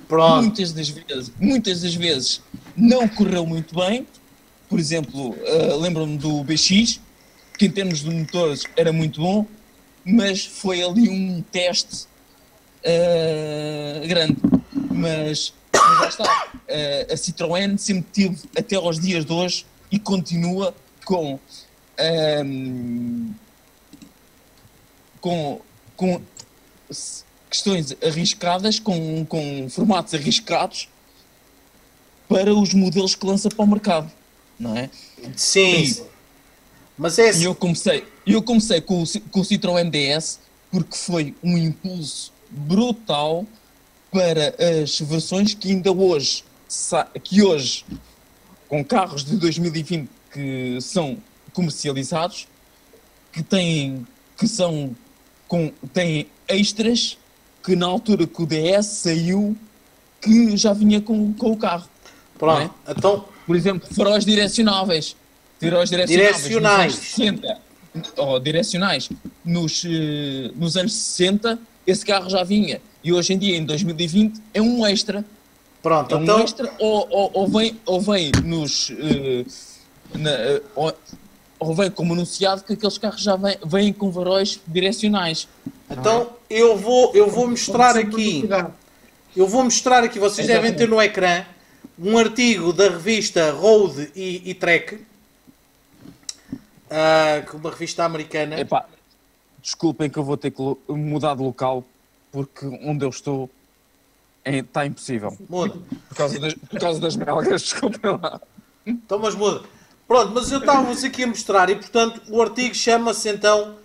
pronto. 0.07 0.41
Muitas 0.43 0.73
das 0.73 0.89
vezes, 0.89 1.31
muitas 1.39 1.81
das 1.81 1.95
vezes 1.95 2.41
não 2.75 3.07
correu 3.07 3.45
muito 3.45 3.73
bem. 3.73 4.05
Por 4.71 4.79
exemplo, 4.79 5.35
ah, 5.45 5.75
lembro-me 5.75 6.17
do 6.17 6.45
BX, 6.45 7.01
que 7.59 7.65
em 7.65 7.69
termos 7.69 7.99
de 7.99 8.09
motores 8.09 8.63
era 8.77 8.93
muito 8.93 9.19
bom, 9.19 9.45
mas 10.05 10.45
foi 10.45 10.81
ali 10.81 11.09
um 11.09 11.41
teste 11.41 12.07
ah, 12.85 14.07
grande. 14.07 14.37
Mas, 14.89 15.53
mas 15.73 15.99
lá 15.99 16.07
está, 16.07 16.23
ah, 16.23 17.13
a 17.13 17.17
Citroën 17.17 17.77
sempre 17.77 18.05
teve, 18.13 18.37
até 18.57 18.77
aos 18.77 18.97
dias 18.97 19.25
de 19.25 19.33
hoje, 19.33 19.65
e 19.91 19.99
continua 19.99 20.73
com 21.03 21.37
ehm, 21.97 23.33
com, 25.19 25.59
com 25.97 26.21
questões 27.49 27.93
arriscadas, 28.01 28.79
com, 28.79 29.25
com 29.25 29.69
formatos 29.69 30.13
arriscados 30.13 30.87
para 32.29 32.55
os 32.55 32.73
modelos 32.73 33.15
que 33.15 33.25
lança 33.25 33.49
para 33.49 33.65
o 33.65 33.67
mercado, 33.67 34.09
não 34.61 34.77
é? 34.77 34.89
Sim. 35.35 36.05
Mas 36.97 37.17
é 37.17 37.25
E 37.25 37.29
assim. 37.29 37.45
eu 37.45 37.55
comecei, 37.55 38.07
eu 38.25 38.41
comecei 38.43 38.79
com, 38.79 39.01
o, 39.01 39.05
com 39.31 39.39
o 39.39 39.43
Citroën 39.43 39.89
DS 39.89 40.39
porque 40.69 40.95
foi 40.95 41.35
um 41.43 41.57
impulso 41.57 42.31
brutal 42.49 43.45
para 44.11 44.53
as 44.81 44.99
versões 44.99 45.53
que 45.53 45.69
ainda 45.69 45.91
hoje, 45.91 46.43
que 47.23 47.41
hoje, 47.41 47.85
com 48.69 48.83
carros 48.83 49.23
de 49.25 49.35
2020 49.37 50.09
que 50.31 50.77
são 50.79 51.17
comercializados, 51.53 52.47
que 53.33 53.41
têm, 53.41 54.05
que 54.37 54.47
são, 54.47 54.95
com, 55.47 55.71
têm 55.93 56.27
extras 56.47 57.17
que 57.63 57.75
na 57.75 57.85
altura 57.85 58.27
que 58.27 58.41
o 58.41 58.45
DS 58.45 58.85
saiu, 58.85 59.55
que 60.21 60.55
já 60.55 60.73
vinha 60.73 61.01
com, 61.01 61.33
com 61.33 61.51
o 61.51 61.57
carro. 61.57 61.89
Pronto. 62.37 62.73
Então, 62.87 63.25
Por 63.45 63.55
exemplo, 63.55 63.87
faróis 63.93 64.25
direcionáveis. 64.25 65.15
Faróis 65.59 65.89
direcionáveis. 65.89 66.41
Direcionais. 66.43 66.93
Nos 66.93 67.19
anos 67.19 67.39
60, 67.43 67.57
ou 68.17 68.39
direcionais. 68.39 69.09
Nos, 69.43 69.83
eh, 69.85 70.51
nos 70.55 70.77
anos 70.77 70.93
60, 70.93 71.59
esse 71.85 72.05
carro 72.05 72.29
já 72.29 72.43
vinha. 72.43 72.81
E 73.03 73.11
hoje 73.11 73.33
em 73.33 73.37
dia, 73.37 73.57
em 73.57 73.65
2020, 73.65 74.39
é 74.53 74.61
um 74.61 74.85
extra. 74.85 75.25
pronto. 75.81 76.13
É 76.13 76.17
um 76.17 76.23
Então, 76.23 76.39
extra 76.41 76.71
ou, 76.79 77.07
ou, 77.09 77.31
ou 77.33 77.47
vem, 77.47 77.79
ou 77.85 77.99
vem 78.01 78.31
nos. 78.43 78.91
eh, 78.91 79.45
na, 80.17 80.29
eh, 80.31 80.61
ou, 80.75 80.93
ou 81.59 81.75
vem 81.75 81.91
como 81.91 82.13
anunciado 82.13 82.63
que 82.63 82.73
aqueles 82.73 82.97
carros 82.97 83.21
já 83.21 83.35
vêm, 83.35 83.57
vêm 83.65 83.93
com 83.93 84.11
faróis 84.11 84.59
direcionais. 84.67 85.47
então 85.89 86.29
eu, 86.49 86.75
vou, 86.77 87.11
eu 87.13 87.29
vou 87.29 87.47
mostrar 87.47 87.95
aqui. 87.97 88.43
Eu 89.35 89.47
vou 89.47 89.63
mostrar 89.63 90.03
aqui, 90.03 90.19
vocês 90.19 90.45
devem 90.47 90.73
ter 90.73 90.87
no 90.89 91.01
ecrã 91.01 91.45
um 92.01 92.17
artigo 92.17 92.73
da 92.73 92.89
revista 92.89 93.51
Road 93.51 94.11
e, 94.15 94.49
e 94.49 94.53
Trek, 94.55 94.97
que 94.97 95.05
é 96.89 97.45
uma 97.53 97.69
revista 97.69 98.03
americana. 98.03 98.59
Epá, 98.59 98.85
desculpem 99.61 100.09
que 100.09 100.17
eu 100.17 100.23
vou 100.23 100.35
ter 100.35 100.51
que 100.51 100.61
mudar 100.89 101.35
de 101.35 101.43
local 101.43 101.85
porque 102.31 102.65
onde 102.83 103.05
eu 103.05 103.09
estou 103.09 103.49
é- 104.43 104.57
está 104.59 104.85
impossível. 104.85 105.37
Muda. 105.47 105.77
Por 106.09 106.17
causa 106.17 106.39
das, 106.39 106.53
por 106.53 106.79
causa 106.79 106.99
das 106.99 107.15
belgas, 107.15 107.61
desculpem 107.63 108.11
lá. 108.19 108.41
Então, 108.85 109.19
mas 109.19 109.35
muda. 109.35 109.63
Pronto, 110.07 110.31
mas 110.33 110.51
eu 110.51 110.59
estava-vos 110.59 111.03
aqui 111.03 111.23
a 111.23 111.27
mostrar 111.27 111.69
e, 111.69 111.75
portanto, 111.75 112.21
o 112.29 112.41
artigo 112.41 112.73
chama-se 112.73 113.29
então 113.29 113.75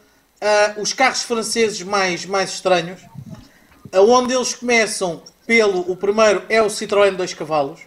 ah, 0.40 0.74
Os 0.78 0.92
carros 0.92 1.22
franceses 1.22 1.82
mais, 1.82 2.24
mais 2.24 2.54
estranhos, 2.54 3.00
aonde 3.92 4.34
eles 4.34 4.54
começam 4.54 5.22
pelo. 5.46 5.80
O 5.90 5.96
primeiro 5.96 6.42
é 6.48 6.62
o 6.62 6.66
Citroën 6.66 7.14
2 7.14 7.34
cavalos, 7.34 7.80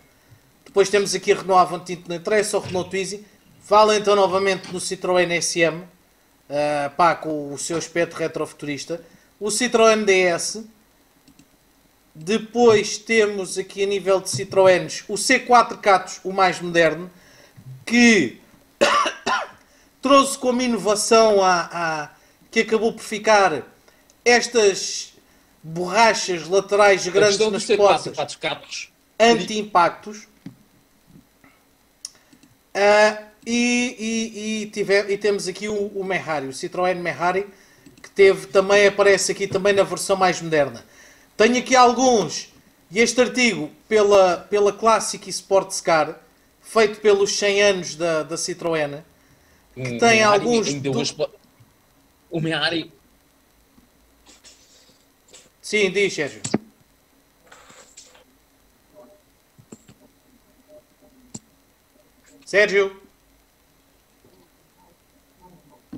depois 0.69 0.88
temos 0.88 1.15
aqui 1.15 1.31
a 1.31 1.35
Renault 1.35 1.59
Avantime 1.61 2.03
que 2.03 2.09
não 2.09 2.15
interessa, 2.15 2.55
o 2.55 2.59
Renault 2.59 2.91
Twizy. 2.91 3.25
Fala 3.59 3.97
então 3.97 4.15
novamente 4.15 4.71
no 4.71 4.79
Citroën 4.79 5.41
SM, 5.41 5.81
ah, 6.47 6.91
pá, 6.95 7.15
com 7.15 7.51
o 7.51 7.57
seu 7.57 7.75
aspecto 7.75 8.13
retrofuturista. 8.15 9.03
O 9.39 9.47
Citroën 9.47 10.05
DS. 10.05 10.63
Depois 12.13 12.99
temos 12.99 13.57
aqui 13.57 13.81
a 13.83 13.88
nível 13.88 14.19
de 14.21 14.29
Citroëns 14.29 15.03
o 15.07 15.13
C4 15.13 15.77
Catos, 15.79 16.19
o 16.23 16.31
mais 16.31 16.61
moderno, 16.61 17.09
que 17.83 18.39
trouxe 20.01 20.38
como 20.38 20.61
inovação 20.61 21.43
a, 21.43 21.69
a- 21.71 22.09
que 22.51 22.59
acabou 22.59 22.93
por 22.93 23.01
ficar 23.01 23.63
estas 24.23 25.13
borrachas 25.63 26.47
laterais 26.47 27.07
grandes 27.07 27.38
nas 27.51 27.63
portas 28.05 28.15
anti-impactos. 29.19 30.27
Ah, 32.81 33.24
e, 33.45 33.95
e- 34.00 34.62
e 34.63 34.65
tive- 34.67 35.12
e 35.12 35.17
temos 35.17 35.48
aqui 35.50 35.67
o, 35.67 35.88
o 35.88 36.03
Mehari, 36.03 36.48
o 36.48 36.51
Citroën 36.53 36.95
Mehari, 36.95 37.45
que 38.01 38.09
teve 38.09 38.48
também 38.48 38.88
aparece 38.88 39.33
aqui 39.33 39.48
também 39.48 39.74
na 39.74 39.83
versão 39.83 40.15
mais 40.15 40.41
moderna. 40.41 40.86
Tenho 41.36 41.57
aqui 41.57 41.75
alguns, 41.75 42.53
e 42.89 43.00
este 43.00 43.19
artigo 43.19 43.69
pela, 43.88 44.38
pela 44.50 44.71
Classic 44.71 45.25
e 45.27 45.29
Sports 45.29 45.81
Car, 45.81 46.17
feito 46.62 47.01
pelos 47.01 47.38
100 47.38 47.62
anos 47.62 47.95
da, 47.95 48.24
da 48.24 48.36
Citroën, 48.38 49.03
Que 49.75 49.98
tem 49.98 50.24
alguns 50.24 50.67
Ainda 50.67 50.89
do- 50.89 51.29
O 52.31 52.39
Meari 52.39 52.91
Sim, 55.62 55.91
diz, 55.91 56.13
Sérgio. 56.13 56.41
Sérgio? 62.53 63.00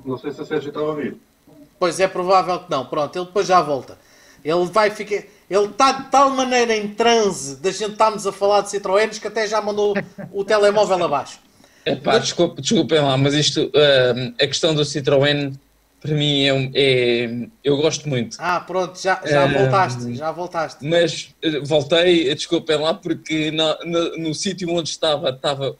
Não 0.04 0.18
sei 0.18 0.32
se 0.32 0.42
a 0.42 0.44
Sérgio 0.44 0.68
estava 0.68 0.84
a 0.84 0.90
ouvir. 0.90 1.16
Pois 1.78 1.98
é 1.98 2.06
provável 2.06 2.58
que 2.60 2.70
não. 2.70 2.84
Pronto, 2.84 3.16
ele 3.16 3.24
depois 3.24 3.46
já 3.46 3.62
volta. 3.62 3.96
Ele 4.44 4.66
vai 4.66 4.90
ficar. 4.90 5.24
Ele 5.48 5.64
está 5.66 5.92
de 5.92 6.10
tal 6.10 6.28
maneira 6.28 6.76
em 6.76 6.88
transe 6.88 7.56
da 7.56 7.70
gente 7.70 7.92
estarmos 7.92 8.26
a 8.26 8.32
falar 8.32 8.60
de 8.60 8.68
Citroëns 8.70 9.18
que 9.18 9.28
até 9.28 9.46
já 9.46 9.62
mandou 9.62 9.94
o 10.30 10.44
telemóvel 10.44 11.02
abaixo. 11.02 11.38
Epá, 11.86 12.18
desculpe, 12.18 12.60
desculpem 12.60 13.00
lá, 13.00 13.16
mas 13.16 13.32
isto, 13.32 13.72
ah, 13.74 14.44
a 14.44 14.46
questão 14.46 14.74
do 14.74 14.82
Citroën, 14.82 15.54
para 16.02 16.12
mim, 16.14 16.42
é, 16.44 16.70
é- 16.74 17.48
eu 17.64 17.78
gosto 17.78 18.06
muito. 18.10 18.36
Ah, 18.38 18.60
pronto, 18.60 19.00
já, 19.00 19.22
já 19.24 19.46
Ehm, 19.46 19.52
voltaste, 19.54 20.14
já 20.14 20.30
voltaste. 20.30 20.84
Mas 20.86 21.34
eh, 21.40 21.60
voltei, 21.60 22.32
desculpem 22.34 22.76
lá, 22.76 22.92
porque 22.92 23.50
na- 23.52 23.78
na- 23.86 24.16
no 24.18 24.34
sítio 24.34 24.68
onde 24.70 24.90
estava, 24.90 25.30
estava, 25.30 25.76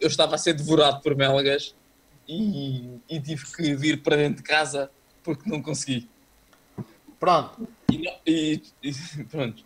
eu 0.00 0.08
estava 0.08 0.34
a 0.34 0.38
ser 0.38 0.52
devorado 0.54 1.00
por 1.00 1.14
melgas 1.14 1.74
e, 2.28 2.98
e 3.08 3.20
tive 3.20 3.44
que 3.54 3.74
vir 3.74 4.02
para 4.02 4.16
dentro 4.16 4.36
de 4.36 4.42
casa 4.42 4.90
porque 5.22 5.48
não 5.48 5.62
consegui. 5.62 6.08
Pronto. 7.18 7.68
E, 7.90 7.98
não- 7.98 8.16
e- 8.26 8.62
e- 8.82 9.24
pronto. 9.30 9.64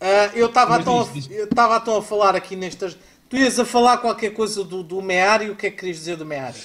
Ah, 0.00 0.30
eu 0.34 0.46
estava 0.46 0.78
então, 0.80 1.98
a- 1.98 2.02
falar 2.02 2.34
aqui 2.36 2.56
nestas. 2.56 2.96
Tu 3.28 3.36
ias 3.36 3.58
a 3.58 3.64
falar 3.64 3.98
qualquer 3.98 4.30
coisa 4.32 4.62
do, 4.62 4.82
do 4.82 5.02
Meari, 5.02 5.50
o 5.50 5.56
que 5.56 5.66
é 5.66 5.70
que 5.70 5.78
querias 5.78 5.98
dizer 5.98 6.16
do 6.16 6.24
Meari? 6.26 6.58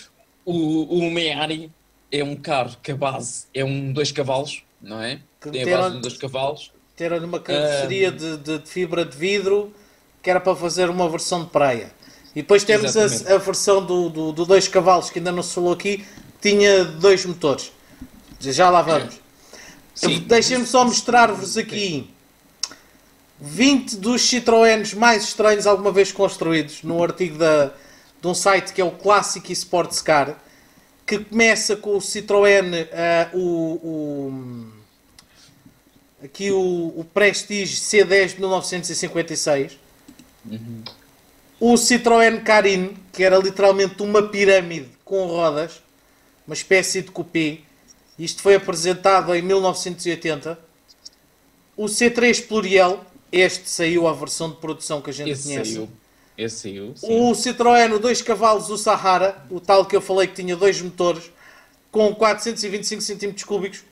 O, 0.46 0.98
o 0.98 1.12
Meari 1.12 1.72
é 2.12 2.24
um 2.24 2.36
carro 2.36 2.76
que 2.82 2.92
a 2.92 2.96
base 2.96 3.46
é 3.54 3.64
um 3.64 3.92
dois 3.94 4.12
cavalos, 4.12 4.64
não 4.82 5.02
é? 5.02 5.22
Que 5.40 5.50
Tem 5.50 5.74
a 5.74 5.78
base 5.78 5.96
de 5.96 6.02
dois 6.02 6.18
cavalos. 6.18 6.72
Ter 6.96 7.14
uma 7.14 7.40
carroceria 7.40 8.12
de, 8.12 8.38
de- 8.38 8.60
de 8.60 8.70
fibra 8.70 9.04
de 9.06 9.18
vidro 9.18 9.74
que 10.22 10.30
era 10.30 10.40
para 10.40 10.56
fazer 10.56 10.90
uma 10.90 11.10
versão 11.10 11.44
de 11.46 11.50
praia. 11.50 11.92
E 12.36 12.42
depois 12.42 12.64
temos 12.64 12.96
a, 12.98 13.36
a 13.36 13.38
versão 13.38 13.86
do, 13.86 14.10
do, 14.10 14.32
do 14.32 14.46
dois 14.46 14.68
cavalos, 14.68 15.10
que 15.10 15.20
ainda 15.20 15.32
não 15.32 15.44
se 15.44 15.54
falou 15.54 15.74
aqui, 15.74 16.06
tinha 16.42 16.84
dois 16.86 17.26
motores. 17.26 17.72
Já 18.40 18.70
lá 18.70 18.82
vamos. 18.82 19.20
Sim. 19.94 20.20
Deixem-me 20.22 20.66
só 20.66 20.84
mostrar-vos 20.86 21.58
aqui 21.58 22.10
20 23.40 23.98
dos 23.98 24.22
Citroëns 24.22 24.94
mais 24.94 25.24
estranhos 25.24 25.68
alguma 25.68 25.92
vez 25.92 26.12
construídos, 26.12 26.84
num 26.84 27.04
artigo 27.04 27.38
da, 27.38 27.72
de 28.22 28.28
um 28.28 28.34
site 28.34 28.72
que 28.72 28.80
é 28.82 28.86
o 28.86 28.92
Classic 28.92 29.52
Sports 29.52 30.02
Car, 30.02 30.38
que 31.06 31.20
começa 31.20 31.76
com 31.76 31.98
o 31.98 32.00
Citroën, 32.00 32.88
ah, 32.94 33.30
o, 33.34 33.40
o- 33.84 34.68
aqui 36.24 36.52
o, 36.52 36.94
o 36.96 37.06
Prestige 37.14 37.76
C10 37.76 38.36
de 38.36 38.40
1956, 38.40 39.78
o 41.62 41.76
Citroën 41.76 42.42
Carine, 42.44 42.98
que 43.14 43.24
era 43.24 43.38
literalmente 43.38 44.02
uma 44.02 44.24
pirâmide 44.24 44.90
com 45.06 45.28
rodas, 45.28 45.80
uma 46.48 46.56
espécie 46.56 47.04
de 47.04 47.12
coupé, 47.12 47.60
isto 48.18 48.42
foi 48.42 48.56
apresentado 48.56 49.34
em 49.36 49.44
1980. 49.44 50.58
O 51.78 51.86
C3 51.86 52.48
Pluriel, 52.48 53.06
este 53.32 53.70
saiu 53.70 54.08
a 54.08 54.14
versão 54.14 54.50
de 54.50 54.56
produção 54.58 55.04
que 55.04 55.12
a 55.12 55.14
gente 55.14 55.30
Esse 55.30 55.44
conhece. 55.44 55.74
saiu. 55.74 55.90
Esse 56.36 56.58
saiu. 56.62 56.94
sim. 56.96 57.08
O 57.08 57.32
Citroën, 57.34 57.94
o 57.94 58.00
2 58.00 58.24
cavalos, 58.24 58.72
o 58.72 58.78
Sahara, 58.78 59.46
o 59.48 59.60
tal 59.60 59.86
que 59.86 59.96
eu 59.96 60.02
falei 60.02 60.28
que 60.28 60.34
tinha 60.34 60.56
dois 60.56 60.82
motores, 60.82 61.30
com 61.92 62.14
425 62.16 63.04
cm 63.04 63.46
cúbicos, 63.46 63.84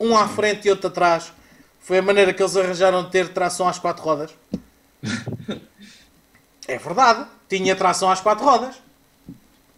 um 0.00 0.16
à 0.16 0.26
frente 0.26 0.66
e 0.66 0.70
outro 0.70 0.86
atrás. 0.86 1.30
Foi 1.78 1.98
a 1.98 2.02
maneira 2.02 2.32
que 2.32 2.42
eles 2.42 2.56
arranjaram 2.56 3.04
de 3.04 3.10
ter 3.10 3.28
tração 3.34 3.68
às 3.68 3.78
quatro 3.78 4.02
rodas. 4.02 4.30
é 6.68 6.76
verdade, 6.76 7.26
tinha 7.48 7.74
tração 7.74 8.10
às 8.10 8.20
quatro 8.20 8.44
rodas. 8.44 8.76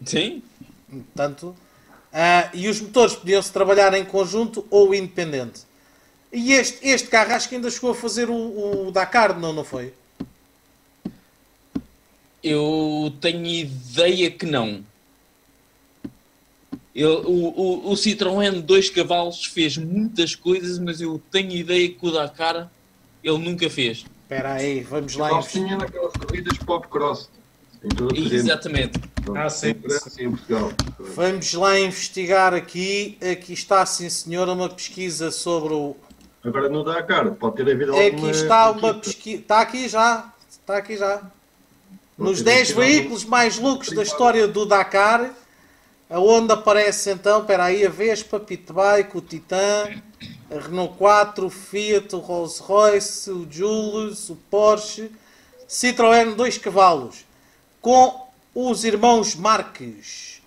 Sim. 0.04 0.42
Portanto, 0.90 1.54
ah, 2.12 2.50
e 2.52 2.68
os 2.68 2.80
motores 2.80 3.14
podiam-se 3.14 3.52
trabalhar 3.52 3.94
em 3.94 4.04
conjunto 4.04 4.66
ou 4.68 4.92
independente. 4.92 5.62
E 6.32 6.52
este, 6.52 6.87
este 6.87 7.09
carro 7.09 7.32
acho 7.32 7.49
que 7.49 7.54
ainda 7.54 7.70
chegou 7.70 7.92
a 7.92 7.94
fazer 7.94 8.28
o, 8.28 8.88
o 8.88 8.90
Dakar, 8.90 9.38
não, 9.38 9.52
não 9.52 9.64
foi? 9.64 9.94
Eu 12.42 13.12
tenho 13.20 13.47
ideia 13.47 14.30
que 14.30 14.47
não. 14.47 14.85
Eu, 16.94 17.23
o, 17.23 17.87
o, 17.88 17.92
o 17.92 17.94
Citroën 17.94 18.62
2 18.62 18.90
cavalos 18.90 19.44
fez 19.44 19.76
muitas 19.76 20.35
coisas, 20.35 20.78
mas 20.78 21.00
eu 21.00 21.23
tenho 21.30 21.52
ideia 21.52 21.88
que 21.88 22.04
o 22.04 22.11
Dakar 22.11 22.68
ele 23.23 23.38
nunca 23.38 23.70
fez. 23.70 24.04
Espera 24.30 24.52
aí, 24.52 24.82
vamos 24.82 25.16
lá. 25.16 25.28
Só 25.28 25.38
investigar. 25.38 25.66
tinha 25.66 25.76
naquelas 25.76 26.12
corridas 26.12 26.56
pop 26.58 26.87
cross. 26.87 27.28
Exatamente. 28.14 29.00
Ah, 29.34 29.50
sim, 29.50 29.70
Em 29.70 29.75
França 29.75 30.22
e 30.22 30.25
em 30.25 30.30
Portugal. 30.30 30.72
Vamos 31.00 31.52
lá 31.54 31.80
investigar 31.80 32.54
aqui. 32.54 33.18
Aqui 33.20 33.52
está, 33.54 33.84
sim 33.84 34.08
senhor, 34.08 34.49
uma 34.49 34.68
pesquisa 34.68 35.32
sobre 35.32 35.75
o. 35.75 35.96
Agora 36.44 36.68
no 36.68 36.84
Dakar, 36.84 37.28
pode 37.32 37.56
ter 37.56 37.72
havido 37.72 37.92
Aqui 37.92 38.04
alguma 38.12 38.30
está 38.30 38.70
uma 38.70 38.94
pesquisa. 38.94 39.40
Está 39.42 39.60
aqui 39.62 39.88
já. 39.88 40.32
Está 40.49 40.76
aqui 40.76 40.96
já. 40.96 41.22
Nos 42.16 42.38
ter 42.38 42.44
10 42.44 42.68
havido 42.68 42.80
algum- 42.82 42.92
veículos 42.94 43.25
mais 43.25 43.58
loucos 43.58 43.88
da 43.88 44.04
história 44.04 44.46
do 44.46 44.64
Dakar, 44.64 45.34
aonde 46.08 46.52
aparece 46.52 47.10
então, 47.10 47.40
espera 47.40 47.64
aí, 47.64 47.84
a 47.84 47.90
Vespa, 47.90 48.38
Pitbike, 48.38 49.16
o 49.16 49.20
Titan, 49.20 49.88
a 50.50 50.59
Renault 50.59 50.97
4, 50.97 51.47
o 51.47 51.50
Fiat, 51.50 52.14
o 52.14 52.19
Rolls 52.19 52.61
Royce, 52.61 53.30
o 53.30 53.47
Jules, 53.50 54.28
o 54.28 54.37
Porsche, 54.50 55.11
Citroën 55.69 56.35
2 56.35 56.59
cavalos, 56.59 57.25
com 57.80 58.26
os 58.54 58.85
irmãos 58.85 59.37
Marques. 59.37 60.42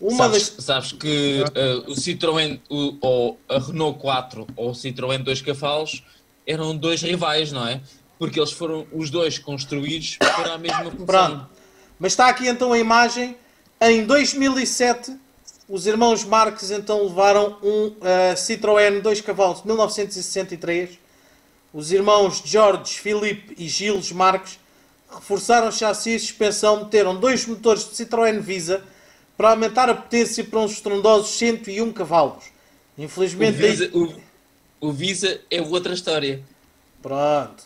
Uma 0.00 0.16
sabes, 0.16 0.50
das... 0.50 0.64
sabes 0.64 0.92
que 0.92 1.42
eh, 1.54 1.74
o 1.86 1.94
Citroën, 1.94 2.60
o, 2.68 2.96
ou 3.00 3.40
a 3.48 3.58
Renault 3.58 3.98
4 3.98 4.46
ou 4.54 4.70
o 4.70 4.74
Citroën 4.74 5.22
2 5.22 5.42
cavalos 5.42 6.04
eram 6.46 6.76
dois 6.76 7.02
rivais, 7.02 7.50
não 7.50 7.66
é? 7.66 7.80
Porque 8.18 8.38
eles 8.38 8.52
foram 8.52 8.86
os 8.92 9.10
dois 9.10 9.38
construídos 9.38 10.16
para 10.18 10.54
a 10.54 10.58
mesma 10.58 10.90
função. 10.90 11.06
Pronto. 11.06 11.48
Mas 11.98 12.12
está 12.12 12.28
aqui 12.28 12.48
então 12.48 12.72
a 12.72 12.78
imagem. 12.78 13.36
Em 13.80 14.04
2007, 14.04 15.16
os 15.68 15.86
irmãos 15.86 16.24
Marques 16.24 16.70
então 16.70 17.02
levaram 17.02 17.58
um 17.62 17.92
eh, 18.00 18.34
Citroën 18.34 19.00
2 19.00 19.20
cavalos 19.20 19.60
de 19.60 19.66
1963. 19.66 20.98
Os 21.74 21.92
irmãos 21.92 22.42
George, 22.44 22.94
Philippe 22.94 23.54
e 23.58 23.68
Gilles 23.68 24.10
Marques 24.10 24.58
reforçaram 25.14 25.70
chassi 25.70 26.14
e 26.14 26.18
suspensão, 26.18 26.84
meteram 26.84 27.14
dois 27.20 27.46
motores 27.46 27.84
de 27.84 27.94
Citroën 27.94 28.40
Visa 28.40 28.82
para 29.36 29.50
aumentar 29.50 29.90
a 29.90 29.94
potência 29.94 30.42
para 30.42 30.58
uns 30.58 30.72
estrondosos 30.72 31.36
101 31.38 31.92
cavalos. 31.92 32.44
O 32.96 33.02
Infelizmente, 33.02 33.62
a 33.62 33.68
Visa, 33.68 33.90
o, 33.92 34.88
o 34.88 34.92
Visa 34.92 35.40
é 35.50 35.60
outra 35.60 35.92
história. 35.92 36.42
Pronto. 37.02 37.64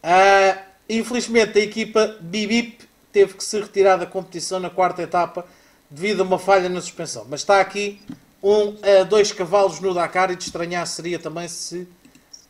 Ah, 0.00 0.62
infelizmente 0.88 1.58
a 1.58 1.62
equipa 1.62 2.16
Bibip 2.20 2.88
teve 3.12 3.34
que 3.34 3.44
se 3.44 3.60
retirar 3.60 3.96
da 3.96 4.06
competição 4.06 4.60
na 4.60 4.70
quarta 4.70 5.02
etapa 5.02 5.44
devido 5.92 6.20
a 6.20 6.24
uma 6.24 6.38
falha 6.38 6.68
na 6.68 6.80
suspensão. 6.80 7.26
Mas 7.28 7.40
está 7.40 7.60
aqui 7.60 8.00
um 8.42 8.76
a 8.82 9.04
dois 9.04 9.30
cavalos 9.30 9.78
no 9.78 9.92
Dakar 9.92 10.30
e 10.30 10.36
de 10.36 10.44
estranhar 10.44 10.86
seria 10.86 11.18
também 11.18 11.46
se 11.46 11.86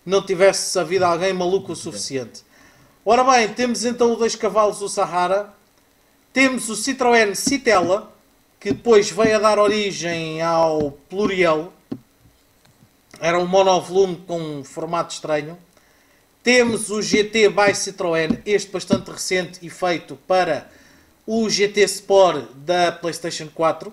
não 0.06 0.24
tivesse 0.24 0.78
havido 0.78 1.04
alguém 1.04 1.32
maluco 1.32 1.72
o 1.72 1.76
suficiente. 1.76 2.44
Ora 3.04 3.24
bem, 3.24 3.48
temos 3.52 3.84
então 3.84 4.12
o 4.12 4.16
dois 4.16 4.36
cavalos 4.36 4.78
do 4.78 4.88
Sahara, 4.88 5.52
temos 6.32 6.68
o 6.70 6.74
Citroën 6.74 7.34
Citella, 7.34 8.12
que 8.60 8.72
depois 8.72 9.10
veio 9.10 9.36
a 9.36 9.38
dar 9.40 9.58
origem 9.58 10.40
ao 10.40 10.92
Pluriel, 11.10 11.72
era 13.20 13.38
um 13.38 13.46
monovolume 13.46 14.16
com 14.26 14.40
um 14.40 14.64
formato 14.64 15.14
estranho. 15.14 15.58
Temos 16.42 16.90
o 16.90 17.02
GT 17.02 17.48
by 17.50 17.72
Citroën, 17.72 18.40
este 18.46 18.70
bastante 18.70 19.10
recente 19.10 19.58
e 19.62 19.70
feito 19.70 20.16
para 20.26 20.68
o 21.26 21.48
GT 21.48 21.82
Sport 21.84 22.44
da 22.56 22.92
PlayStation 22.92 23.48
4. 23.48 23.92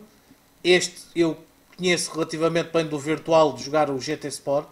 Este 0.64 0.96
eu 1.16 1.38
conheço 1.78 2.12
relativamente 2.12 2.72
bem 2.72 2.86
do 2.86 3.00
virtual 3.00 3.54
de 3.54 3.64
jogar 3.64 3.90
o 3.90 4.00
GT 4.00 4.28
Sport. 4.30 4.68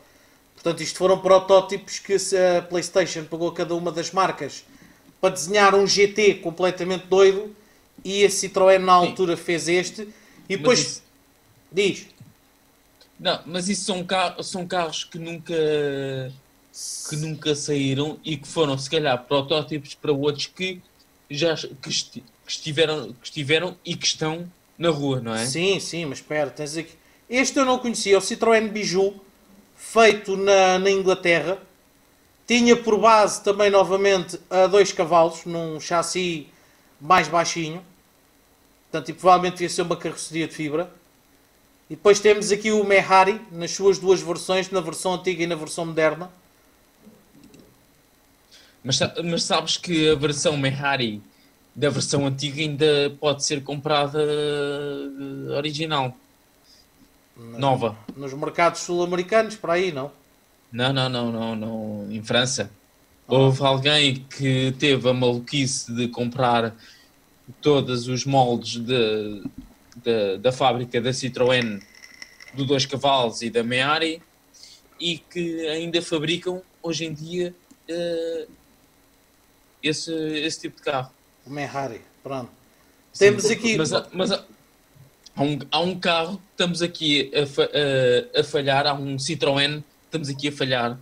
Portanto, 0.53 0.81
isto 0.81 0.97
foram 0.97 1.19
protótipos 1.19 1.99
que 1.99 2.15
a 2.15 2.61
PlayStation 2.63 3.23
pagou 3.25 3.49
a 3.49 3.53
cada 3.53 3.75
uma 3.75 3.91
das 3.91 4.11
marcas 4.11 4.65
para 5.21 5.33
desenhar 5.33 5.73
um 5.75 5.85
GT 5.87 6.35
completamente 6.35 7.05
doido 7.07 7.55
e 8.03 8.25
a 8.25 8.29
Citroën 8.29 8.79
na 8.79 8.93
altura 8.93 9.37
fez 9.37 9.67
este. 9.67 10.07
E 10.49 10.57
depois 10.57 10.79
isso- 10.79 11.03
diz. 11.71 12.07
Não, 13.19 13.41
mas 13.45 13.67
isso 13.69 13.85
são, 13.85 14.03
car 14.03 14.41
são 14.43 14.67
carros 14.67 15.03
que 15.03 15.17
nunca, 15.17 15.53
que 17.09 17.15
nunca 17.15 17.55
saíram 17.55 18.19
e 18.23 18.37
que 18.37 18.47
foram, 18.47 18.77
se 18.77 18.89
calhar, 18.89 19.23
protótipos 19.25 19.95
para 19.95 20.11
outros 20.11 20.47
que 20.47 20.81
já 21.29 21.55
que, 21.55 22.23
que 22.47 22.53
estiveram, 22.53 23.11
que 23.11 23.27
estiveram 23.27 23.77
e 23.83 23.93
que 23.93 24.07
estão 24.07 24.49
na 24.77 24.89
rua, 24.89 25.19
não 25.19 25.35
é? 25.35 25.45
Sim, 25.45 25.81
sim, 25.81 26.05
mas 26.05 26.19
espera, 26.19 26.49
tens 26.49 26.77
aqui. 26.77 26.93
Este 27.29 27.59
eu 27.59 27.65
não 27.65 27.77
conhecia, 27.77 28.17
o 28.17 28.21
Citroën 28.21 28.69
Bijou, 28.69 29.21
feito 29.75 30.37
na, 30.37 30.79
na 30.79 30.89
Inglaterra. 30.89 31.57
Tinha 32.47 32.77
por 32.77 32.97
base 32.97 33.43
também 33.43 33.69
novamente 33.69 34.39
a 34.49 34.65
dois 34.65 34.93
cavalos, 34.93 35.43
num 35.43 35.77
chassi 35.81 36.47
mais 37.01 37.27
baixinho. 37.27 37.83
Portanto, 38.89 39.09
e 39.09 39.13
provavelmente 39.13 39.53
devia 39.55 39.69
ser 39.69 39.81
uma 39.81 39.97
carroceria 39.97 40.47
de 40.47 40.55
fibra. 40.55 40.89
E 41.89 41.95
depois 41.95 42.21
temos 42.21 42.49
aqui 42.49 42.71
o 42.71 42.81
Mehari, 42.85 43.41
nas 43.51 43.71
suas 43.71 43.99
duas 43.99 44.21
versões, 44.21 44.71
na 44.71 44.79
versão 44.79 45.15
antiga 45.15 45.43
e 45.43 45.47
na 45.47 45.55
versão 45.55 45.85
moderna. 45.85 46.31
Mas, 48.81 48.99
mas 49.25 49.43
sabes 49.43 49.75
que 49.75 50.09
a 50.11 50.15
versão 50.15 50.55
Mehari 50.55 51.21
da 51.77 51.91
versão 51.91 52.25
antiga 52.25 52.59
ainda 52.59 53.15
pode 53.19 53.45
ser 53.45 53.63
comprada 53.63 54.19
eh, 54.19 55.55
original, 55.55 56.17
nova. 57.37 57.95
Nos 58.15 58.33
mercados 58.33 58.81
sul-americanos, 58.81 59.55
para 59.55 59.73
aí, 59.73 59.91
não? 59.91 60.11
Não, 60.71 60.91
não, 60.91 61.07
não, 61.07 61.31
não, 61.31 61.55
não. 61.55 62.11
Em 62.11 62.23
França. 62.23 62.71
Houve 63.27 63.61
alguém 63.63 64.15
que 64.15 64.73
teve 64.79 65.07
a 65.07 65.13
maluquice 65.13 65.93
de 65.93 66.07
comprar 66.07 66.75
todos 67.61 68.07
os 68.07 68.25
moldes 68.25 68.79
de, 68.83 69.43
de- 70.03 70.37
da 70.39 70.51
fábrica 70.51 70.99
da 70.99 71.11
Citroën 71.11 71.79
do 72.55 72.65
2 72.65 72.87
cavalos 72.87 73.43
e 73.43 73.49
da 73.51 73.63
Meari 73.63 74.19
e 74.99 75.19
que 75.19 75.67
ainda 75.67 76.01
fabricam 76.01 76.63
hoje 76.81 77.05
em 77.05 77.13
dia 77.13 77.53
eh, 77.87 78.47
esse, 79.83 80.11
esse 80.39 80.61
tipo 80.61 80.77
de 80.77 80.81
carro. 80.81 81.11
O 81.47 81.49
Mehari, 81.53 82.01
pronto. 82.23 82.49
Sim, 83.13 83.25
Temos 83.25 83.45
aqui. 83.45 83.77
Mas, 83.77 83.93
há- 83.93 84.07
mas 84.11 84.31
há, 84.31 84.43
um, 85.37 85.59
há 85.71 85.79
um 85.79 85.99
carro 85.99 86.37
que 86.37 86.43
estamos 86.51 86.81
aqui 86.81 87.31
a, 87.33 87.45
fa- 87.45 87.69
a- 88.35 88.39
a 88.39 88.43
falhar, 88.43 88.85
há 88.85 88.93
um 88.93 89.15
Citroën, 89.17 89.83
estamos 90.05 90.29
aqui 90.29 90.49
a 90.49 90.51
falhar. 90.51 90.97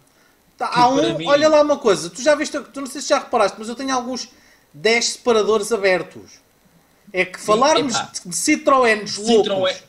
Tá, 0.58 0.70
há 0.74 0.88
um, 0.88 1.18
mim- 1.18 1.28
olha 1.28 1.50
lá 1.50 1.62
uma 1.62 1.78
coisa, 1.78 2.10
tu 2.10 2.22
já 2.22 2.36
viste, 2.36 2.58
tu 2.72 2.80
não 2.80 2.88
sei 2.88 3.02
se 3.02 3.10
já 3.10 3.20
reparaste, 3.20 3.58
mas 3.60 3.68
eu 3.68 3.76
tenho 3.76 3.94
alguns 3.94 4.30
10 4.74 5.06
separadores 5.06 5.72
abertos. 5.72 6.40
É 7.12 7.24
que 7.26 7.40
falarmos 7.40 7.96
epá. 7.96 8.12
de 8.26 8.36
Citroëns 8.36 9.18
loucos 9.18 9.48
Citroën- 9.52 9.84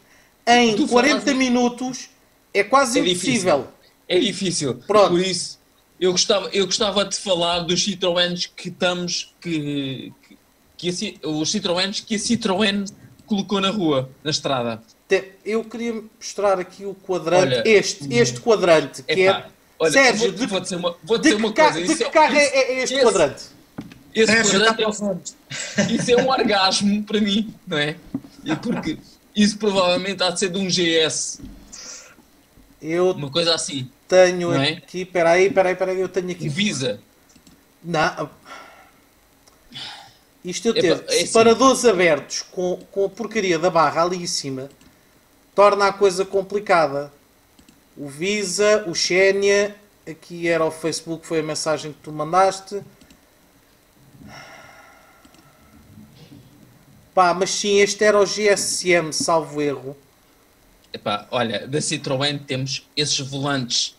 em 0.47 0.77
Tu 0.77 0.87
40 0.89 1.21
falaste- 1.21 1.35
minutos 1.37 2.11
é 2.53 2.63
quase 2.65 2.99
É 2.99 3.03
impossível. 3.03 3.69
É 4.09 4.19
difícil. 4.19 4.75
Pronto. 4.87 5.11
Por 5.11 5.21
isso, 5.21 5.59
eu 6.01 6.13
gostava, 6.13 6.49
eu 6.51 6.67
gostava 6.67 7.05
de 7.05 7.17
falar 7.17 7.61
dos 7.61 7.83
Citroëns 7.85 8.47
que 8.47 8.69
estamos. 8.69 9.35
que, 9.41 10.13
que, 10.77 10.89
a 11.23 11.29
os 11.29 11.51
Citroëns 11.51 12.01
que 12.01 12.15
a 12.15 12.19
Citroën 12.19 12.85
colocou 13.27 13.61
na 13.61 13.71
rua, 13.71 14.09
na 14.23 14.31
estrada. 14.31 14.83
Eu 15.45 15.63
queria 15.65 16.03
mostrar 16.19 16.59
aqui 16.59 16.85
o 16.85 16.95
quadrante, 16.95 17.55
Olha, 17.55 17.63
este, 17.65 18.13
este 18.13 18.41
quadrante, 18.41 19.03
que 19.05 19.13
Epá, 19.13 19.39
é. 19.39 19.47
olha, 19.79 19.93
Sérgio, 19.93 20.19
vou, 20.19 20.33
de, 20.33 20.47
vou 20.47 20.61
dizer 20.61 20.77
uma, 20.77 20.97
vou 21.05 21.19
dizer 21.19 21.35
uma 21.37 21.53
ca- 21.53 21.73
coisa. 21.73 21.87
de 21.87 21.93
isso 21.93 22.05
que 22.05 22.11
carro 22.11 22.35
é, 22.35 22.45
isso- 22.45 22.55
é 22.57 22.83
este 22.83 22.95
esse- 22.95 23.05
quadrante? 23.05 23.43
Esse 24.15 24.33
Sérgio, 24.33 24.57
está 24.61 24.75
quadrante 24.75 24.83
é, 24.83 24.87
pensando. 24.87 25.23
isso 25.93 26.11
é 26.11 26.17
um 26.23 26.29
orgasmo 26.29 27.03
para 27.05 27.21
mim, 27.21 27.55
não 27.67 27.79
é? 27.79 27.97
E 28.45 28.57
porque 28.57 28.99
isso 29.35 29.59
provavelmente 29.59 30.23
há 30.23 30.31
de 30.31 30.41
ser 30.41 30.49
de 30.51 30.59
um 30.59 30.69
GS, 30.69 31.41
Eu 32.83 33.13
uma 33.13 33.31
coisa 33.31 33.55
assim. 33.55 33.89
tenho 34.09 34.53
é? 34.55 34.71
aqui, 34.73 35.05
peraí, 35.05 35.51
peraí, 35.51 35.75
peraí, 35.77 36.01
eu 36.01 36.09
tenho 36.09 36.31
aqui. 36.31 36.49
Visa. 36.49 37.01
Não. 37.85 38.29
Isto 40.47 40.69
eu 40.69 40.75
ter 40.75 40.85
é 40.87 40.93
assim. 40.93 41.27
separadores 41.27 41.85
abertos 41.85 42.43
com, 42.43 42.79
com 42.93 43.05
a 43.05 43.09
porcaria 43.09 43.59
da 43.59 43.69
barra 43.69 44.05
ali 44.05 44.23
em 44.23 44.27
cima 44.27 44.71
torna 45.57 45.89
a 45.89 45.93
coisa 45.93 46.25
complicada. 46.25 47.13
O 47.97 48.07
Visa, 48.07 48.85
o 48.87 48.95
Xenia, 48.95 49.75
aqui 50.07 50.47
era 50.47 50.65
o 50.65 50.71
Facebook, 50.71 51.27
foi 51.27 51.41
a 51.41 51.43
mensagem 51.43 51.93
que 51.93 51.99
tu 52.01 52.13
mandaste. 52.13 52.81
Pá, 57.13 57.33
mas 57.33 57.51
sim, 57.51 57.79
este 57.79 58.05
era 58.05 58.21
o 58.21 58.25
GSM, 58.25 59.11
salvo 59.13 59.61
erro. 59.61 59.97
Epá, 60.93 61.27
olha, 61.31 61.67
da 61.67 61.79
Citroën 61.79 62.39
temos 62.47 62.87
esses 62.95 63.19
volantes 63.19 63.97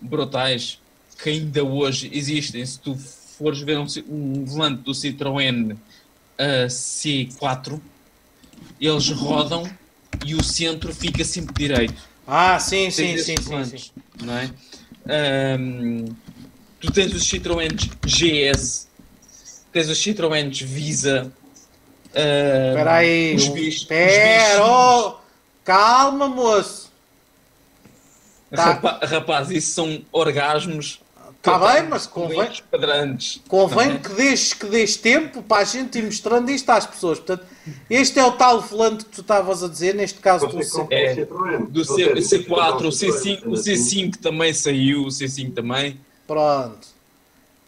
brutais 0.00 0.80
que 1.22 1.28
ainda 1.28 1.62
hoje 1.62 2.10
existem. 2.12 2.64
Se 2.64 2.80
tu 2.80 2.98
fores 3.40 3.60
ver 3.60 3.78
um, 3.78 3.86
um 4.10 4.44
volante 4.44 4.82
do 4.82 4.92
Citroën 4.92 5.74
ah, 6.38 6.66
C4, 6.66 7.80
eles 8.78 9.08
rodam 9.10 9.64
e 10.26 10.34
o 10.34 10.44
centro 10.44 10.94
fica 10.94 11.24
sempre 11.24 11.54
direito. 11.54 12.02
Ah, 12.26 12.58
sim, 12.58 12.90
sim, 12.90 13.04
sim, 13.06 13.12
esses 13.14 13.26
sim, 13.26 13.36
volantes, 13.36 13.92
sim. 13.94 14.26
Não 14.26 14.36
é? 14.36 14.50
Ahm, 15.08 16.04
tu 16.78 16.92
tens 16.92 17.14
os 17.14 17.24
Citroëns 17.26 17.88
GS, 18.04 18.88
tens 19.72 19.88
os 19.88 19.98
Citroëns 19.98 20.60
Visa. 20.60 21.32
Espera 22.08 22.92
aí. 22.96 23.34
Os 23.36 23.48
um- 23.48 23.52
bichos. 23.54 23.80
Espera, 23.82 24.62
oh, 24.66 25.14
calma, 25.64 26.28
moço. 26.28 26.92
tá. 28.54 28.64
Rapa- 28.64 29.00
rapaz, 29.06 29.50
isso 29.50 29.72
são 29.72 30.02
orgasmos. 30.12 31.00
Tá 31.42 31.58
totais, 31.58 31.80
bem, 31.80 31.88
mas 31.88 32.06
convém-. 32.06 32.50
Convém 33.48 33.92
é? 33.92 33.98
que 33.98 34.08
deixes, 34.10 34.52
que 34.52 34.66
deixes 34.66 34.96
tempo 34.96 35.42
para 35.42 35.62
a 35.62 35.64
gente 35.64 35.98
ir 35.98 36.02
mostrando 36.04 36.50
isto 36.50 36.68
às 36.68 36.84
pessoas. 36.86 37.18
Portanto, 37.18 37.46
este 37.88 38.18
é 38.18 38.24
o 38.24 38.32
tal 38.32 38.60
volante 38.60 39.06
que 39.06 39.10
tu 39.12 39.20
estavas 39.22 39.62
a 39.64 39.68
dizer, 39.68 39.94
neste 39.94 40.18
caso 40.20 40.46
do 40.46 40.62
C- 40.62 40.86
É. 40.90 41.14
Do 41.66 41.82
C, 41.84 41.94
seja, 41.94 42.12
tem 42.14 42.22
que 42.42 42.48
comprar 42.48 42.72
C4, 42.72 42.84
o 42.84 42.88
C5, 42.90 43.46
o 43.46 43.50
Citroën. 43.52 43.76
C5 44.12 44.16
também 44.16 44.52
saiu, 44.52 45.04
o 45.04 45.08
C5 45.08 45.54
também. 45.54 45.98
Pronto. 46.26 46.86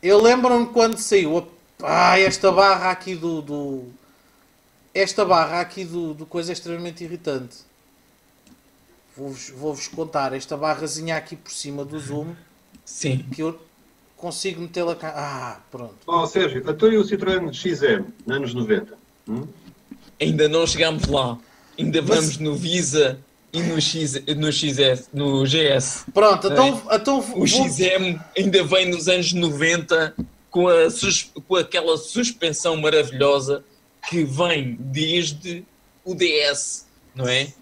Eu 0.02 0.20
lembro-me 0.20 0.66
quando 0.66 0.98
saiu. 0.98 1.48
Ah, 1.82 2.18
esta 2.18 2.52
barra 2.52 2.90
aqui 2.90 3.14
do. 3.14 3.40
do- 3.40 3.84
esta 4.94 5.24
barra 5.24 5.60
aqui 5.62 5.84
do, 5.86 6.12
do 6.12 6.26
coisa 6.26 6.52
é 6.52 6.54
extremamente 6.54 7.02
irritante. 7.02 7.56
Vou-vos 9.16 9.48
vou-vos 9.50 9.88
contar. 9.88 10.32
Esta 10.34 10.56
barrazinha 10.58 11.16
aqui 11.16 11.36
por 11.36 11.50
cima 11.52 11.84
do 11.84 11.98
zoom 11.98 12.34
Sim. 12.84 13.24
que 13.34 13.42
eu 13.42 13.60
consigo 14.16 14.60
metê-la 14.60 14.94
cá. 14.94 15.12
Ah, 15.16 15.60
pronto. 15.70 15.96
Oh, 16.06 16.26
Sérgio, 16.26 16.62
então 16.68 16.92
e 16.92 16.96
o 16.96 17.02
Citroën 17.04 17.52
XM, 17.52 18.04
nos 18.26 18.36
anos 18.36 18.54
90? 18.54 18.98
Hum? 19.28 19.46
Ainda 20.20 20.48
não 20.48 20.66
chegámos 20.66 21.06
lá. 21.06 21.38
Ainda 21.78 22.02
Mas- 22.02 22.10
vamos 22.16 22.38
no 22.38 22.54
Visa 22.54 23.18
e 23.52 23.62
no, 23.62 23.80
X, 23.80 24.14
no 24.36 24.52
XS, 24.52 25.08
no 25.12 25.44
GS. 25.46 26.04
Pronto, 26.12 26.46
então, 26.48 26.82
então 26.90 27.18
O 27.18 27.22
vou- 27.22 27.46
XM 27.46 28.18
ainda 28.36 28.62
vem 28.64 28.90
nos 28.90 29.08
anos 29.08 29.32
90 29.32 30.14
com, 30.50 30.68
a 30.68 30.90
sus- 30.90 31.30
com 31.48 31.56
aquela 31.56 31.96
suspensão 31.96 32.76
maravilhosa 32.76 33.64
que 34.08 34.22
vem 34.24 34.76
desde 34.78 35.64
o 36.04 36.14
DS, 36.14 36.86
não 37.14 37.26
é? 37.28 37.52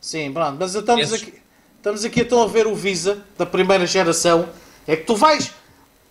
Sim, 0.00 0.32
pronto, 0.32 0.56
mas 0.58 0.74
estamos 0.74 1.12
Esses- 1.12 1.22
aqui, 1.28 1.39
estamos 1.80 2.04
aqui 2.04 2.20
então 2.20 2.42
a 2.42 2.46
ver 2.46 2.66
o 2.66 2.74
Visa 2.74 3.24
da 3.38 3.46
primeira 3.46 3.86
geração. 3.86 4.48
É 4.86 4.96
que 4.96 5.04
tu 5.04 5.16
vais. 5.16 5.50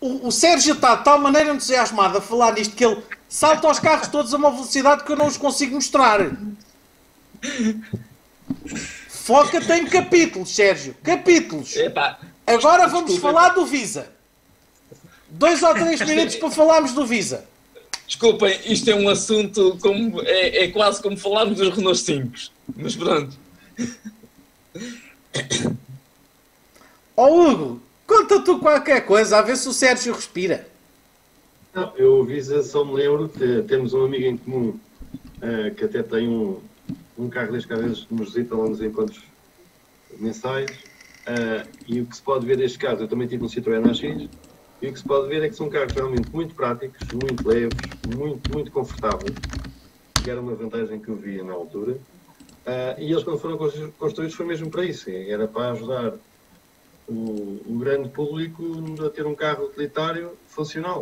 O, 0.02 0.28
o 0.28 0.32
Sérgio 0.32 0.74
está 0.74 0.96
de 0.96 1.04
tal 1.04 1.20
maneira 1.20 1.54
entusiasmado 1.54 2.18
a 2.18 2.22
falar 2.22 2.54
nisto 2.54 2.76
que 2.76 2.84
ele 2.84 3.02
salta 3.28 3.68
aos 3.68 3.80
carros 3.80 4.08
todos 4.08 4.34
a 4.34 4.38
uma 4.38 4.50
velocidade 4.50 5.04
que 5.04 5.12
eu 5.12 5.16
não 5.16 5.28
os 5.28 5.38
consigo 5.38 5.76
mostrar. 5.76 6.32
Foca-te 9.08 9.72
em 9.74 9.86
capítulos, 9.86 10.50
Sérgio. 10.56 10.96
Capítulos. 11.04 11.76
Epá, 11.76 12.20
Agora 12.48 12.88
vamos 12.88 13.12
desculpa. 13.12 13.36
falar 13.36 13.50
do 13.50 13.66
Visa. 13.66 14.12
Dois 15.30 15.62
ou 15.62 15.74
três 15.74 16.02
minutos 16.08 16.36
para 16.38 16.50
falarmos 16.50 16.94
do 16.94 17.06
Visa. 17.06 17.46
desculpem, 18.08 18.60
isto 18.66 18.90
é 18.90 18.96
um 18.96 19.08
assunto 19.08 19.78
como, 19.82 20.22
é, 20.24 20.64
é 20.64 20.68
quase 20.70 21.00
como 21.02 21.16
falarmos 21.16 21.60
dos 21.60 21.76
Renault 21.76 22.00
5. 22.00 22.32
Mas 22.76 22.96
pronto. 22.96 23.38
Ó 27.16 27.28
Hugo, 27.30 27.82
conta 28.08 28.42
tu 28.44 28.60
qualquer 28.60 29.06
coisa, 29.06 29.38
a 29.38 29.42
ver 29.42 29.58
se 29.58 29.68
o 29.68 29.74
Sérgio 29.74 30.14
respira. 30.14 30.68
Não, 31.74 31.96
eu 31.98 32.24
Visa 32.24 32.64
só 32.64 32.84
me 32.84 32.94
lembro 32.94 33.30
que 33.30 33.62
temos 33.64 33.94
um 33.94 34.06
amigo 34.06 34.26
em 34.26 34.38
comum 34.38 34.80
eh, 35.42 35.70
que 35.72 35.86
até 35.86 36.02
tem 36.02 36.28
um, 36.28 36.60
um 37.18 37.30
carro 37.30 37.50
que 37.52 37.74
às 37.74 37.80
vezes 37.82 38.08
nos 38.10 38.34
visita 38.34 38.56
lá 38.56 38.68
nos 38.68 38.82
encontros 38.82 39.22
mensais. 40.18 40.72
eh, 41.28 41.66
e 41.88 42.02
o 42.02 42.06
que 42.06 42.16
se 42.16 42.22
pode 42.22 42.46
ver 42.46 42.58
deste 42.58 42.80
caso, 42.80 43.04
eu 43.04 43.08
também 43.08 43.28
tive 43.28 43.44
um 43.44 43.48
Citroën 43.48 43.88
AX, 43.90 44.00
e 44.82 44.88
o 44.88 44.94
que 44.94 45.00
se 45.00 45.06
pode 45.06 45.28
ver 45.28 45.44
é 45.44 45.50
que 45.50 45.56
são 45.56 45.70
carros 45.70 45.94
realmente 45.94 46.30
muito 46.34 46.56
práticos, 46.56 47.00
muito 47.12 47.48
leves, 47.48 47.78
muito, 48.16 48.54
muito 48.54 48.72
confortáveis, 48.72 49.36
que 50.24 50.30
era 50.30 50.42
uma 50.42 50.56
vantagem 50.56 51.00
que 51.00 51.10
eu 51.10 51.16
via 51.16 51.44
na 51.44 51.54
altura. 51.54 51.98
Eh, 52.72 52.96
e 53.04 53.12
eles, 53.12 53.24
quando 53.24 53.40
foram 53.40 53.58
constru- 53.58 53.94
construídos, 53.94 54.36
foi 54.36 54.46
mesmo 54.46 54.70
para 54.70 54.86
isso, 54.86 55.10
era 55.10 55.48
para 55.48 55.72
ajudar 55.72 56.20
o, 57.08 57.76
o 57.76 57.80
grande 57.80 58.10
público 58.10 58.64
a 59.06 59.10
ter 59.10 59.26
um 59.26 59.36
carro 59.36 59.66
utilitário 59.66 60.40
funcional 60.48 61.02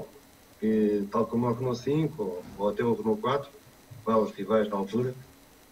que, 0.60 1.08
tal 1.12 1.28
como 1.28 1.48
o 1.48 1.54
Renault 1.54 1.80
5 1.80 2.24
ou, 2.24 2.48
ou 2.58 2.70
até 2.70 2.84
o 2.84 2.96
Renault 2.96 3.22
4, 3.22 3.52
vá 4.06 4.18
os 4.18 4.32
rivais 4.32 4.70
na 4.70 4.78
altura, 4.78 5.16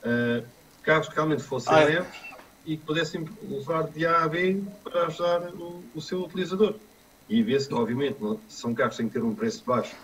eh, 0.04 0.46
carros 0.84 1.08
que 1.10 1.16
realmente 1.16 1.44
fossem 1.44 1.76
Ah, 1.76 1.82
é. 1.82 1.86
leves 1.86 2.26
e 2.66 2.78
que 2.78 2.84
pudessem 2.86 3.26
levar 3.42 3.92
de 3.92 4.06
A 4.06 4.24
a 4.24 4.28
B 4.30 4.64
para 4.84 5.08
ajudar 5.08 5.54
o, 5.56 5.90
o 5.94 6.02
seu 6.02 6.22
utilizador. 6.24 6.82
E 7.30 7.42
vê-se 7.44 7.68
que, 7.70 7.74
obviamente, 7.76 8.20
não- 8.22 8.44
são 8.48 8.74
carros 8.76 8.96
que 8.96 9.04
têm 9.04 9.10
que 9.10 9.20
ter 9.20 9.24
um 9.26 9.36
preço 9.36 9.64
baixo 9.66 9.98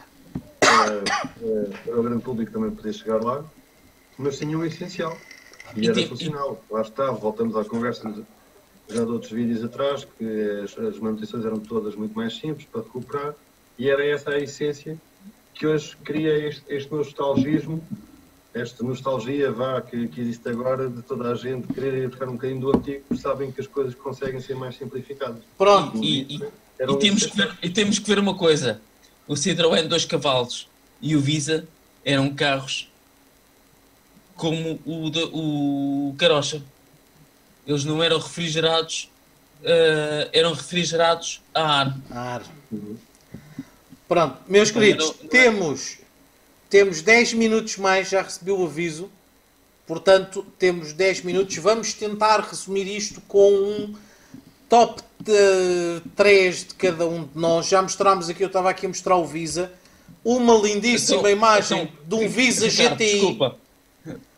para, 0.67 1.11
para- 1.35 1.77
para 1.85 1.99
o 1.99 2.03
grande 2.03 2.23
público 2.23 2.51
também 2.51 2.71
poder 2.75 2.93
chegar 2.93 3.21
lá, 3.21 3.51
mas 4.17 4.37
tinham 4.39 4.61
o 4.61 4.65
essencial. 4.65 5.30
E 5.75 5.81
E 5.81 5.87
era 5.87 6.07
funcional. 6.07 6.63
Lá 6.69 6.81
está, 6.81 7.11
voltamos 7.11 7.55
à 7.55 7.63
conversa 7.63 8.11
já 8.89 9.05
de 9.05 9.11
outros 9.11 9.31
vídeos 9.31 9.63
atrás, 9.63 10.05
que 10.17 10.61
as, 10.63 10.77
as 10.77 10.99
manutenções 10.99 11.45
eram 11.45 11.59
todas 11.59 11.95
muito 11.95 12.13
mais 12.13 12.35
simples 12.37 12.67
para 12.71 12.81
recuperar, 12.81 13.35
e 13.79 13.89
era 13.89 14.05
essa 14.05 14.31
a 14.31 14.39
essência 14.39 14.97
que 15.53 15.65
hoje 15.65 15.95
cria 16.03 16.47
este, 16.47 16.63
este 16.67 16.91
nostalgismo, 16.91 17.81
esta 18.53 18.83
nostalgia 18.83 19.49
vá 19.51 19.79
que, 19.79 20.07
que 20.09 20.19
existe 20.19 20.47
agora 20.49 20.89
de 20.89 21.01
toda 21.03 21.31
a 21.31 21.35
gente 21.35 21.71
querer 21.73 21.93
ir 22.03 22.09
tocar 22.09 22.27
um 22.27 22.33
bocadinho 22.33 22.59
do 22.59 22.75
antigo, 22.77 23.03
porque 23.07 23.21
sabem 23.21 23.49
que 23.51 23.61
as 23.61 23.67
coisas 23.67 23.95
conseguem 23.95 24.41
ser 24.41 24.55
mais 24.55 24.75
simplificadas. 24.75 25.41
Pronto. 25.57 26.03
E, 26.03 26.35
e- 26.35 26.43
Era 26.77 26.91
e 26.91 26.97
temos 26.99 27.25
que 27.25 27.37
ver, 27.37 27.57
e 27.63 27.69
temos 27.69 27.99
que 27.99 28.07
ver 28.09 28.19
uma 28.19 28.35
coisa: 28.35 28.81
o 29.27 29.35
Citroën 29.35 29.87
2 29.87 30.03
cavalos 30.05 30.67
e 31.01 31.15
o 31.15 31.21
Visa 31.21 31.65
eram 32.03 32.33
carros 32.33 32.90
como 34.41 34.79
o, 34.87 36.09
o 36.09 36.15
Carocha. 36.17 36.63
Eles 37.67 37.85
não 37.85 38.01
eram 38.01 38.17
refrigerados, 38.17 39.07
eh, 39.63 40.29
eram 40.33 40.51
refrigerados 40.53 41.39
a 41.53 41.61
ar. 41.61 41.97
Ar. 42.09 42.41
Pronto, 44.07 44.37
meus 44.47 44.71
queridos, 44.71 45.05
não- 45.05 45.13
não 45.13 45.25
é- 45.25 45.27
temos, 45.27 45.97
temos 46.71 47.01
10 47.03 47.33
minutos 47.33 47.77
mais, 47.77 48.09
já 48.09 48.23
recebi 48.23 48.49
o 48.51 48.65
aviso. 48.65 49.11
Portanto, 49.85 50.43
temos 50.57 50.91
10 50.91 51.21
minutos. 51.21 51.55
Vamos 51.57 51.93
tentar 51.93 52.39
resumir 52.39 52.87
isto 52.87 53.21
com 53.27 53.51
um 53.53 53.95
top 54.67 55.03
de 55.19 56.01
3 56.15 56.65
de 56.65 56.73
cada 56.73 57.05
um 57.07 57.25
de 57.25 57.29
nós. 57.37 57.67
Já 57.67 57.79
mostrámos 57.81 58.27
aqui, 58.27 58.41
eu 58.43 58.47
estava 58.47 58.71
aqui 58.71 58.87
a 58.87 58.89
mostrar 58.89 59.17
o 59.17 59.25
Visa. 59.27 59.71
Uma 60.25 60.55
lindíssima 60.55 61.19
Então- 61.19 61.31
imagem 61.31 61.83
então, 61.83 61.97
de 62.19 62.25
um 62.25 62.27
Visa 62.27 62.67
Ricardo, 62.67 62.97
GTI. 62.97 63.11
Desculpa, 63.11 63.57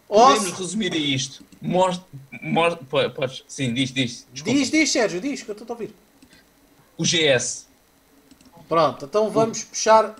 Podemos 0.08 0.52
resumir 0.52 0.94
a 0.94 0.98
isto. 0.98 1.44
Mostra, 1.62 2.06
mostra, 2.42 2.84
po- 2.86 3.10
podes, 3.12 3.44
sim, 3.48 3.74
diz, 3.74 3.92
diz. 3.92 4.28
Desculpa. 4.34 4.58
diz, 4.60 4.70
diz, 4.70 4.92
Sérgio, 4.92 5.22
diz, 5.22 5.42
que 5.42 5.50
eu 5.50 5.54
estou 5.54 5.66
a 5.68 5.72
ouvir. 5.72 5.94
O 6.98 7.04
GS. 7.04 7.68
Pronto, 8.68 9.06
então 9.06 9.30
vamos 9.30 9.64
puxar. 9.64 10.16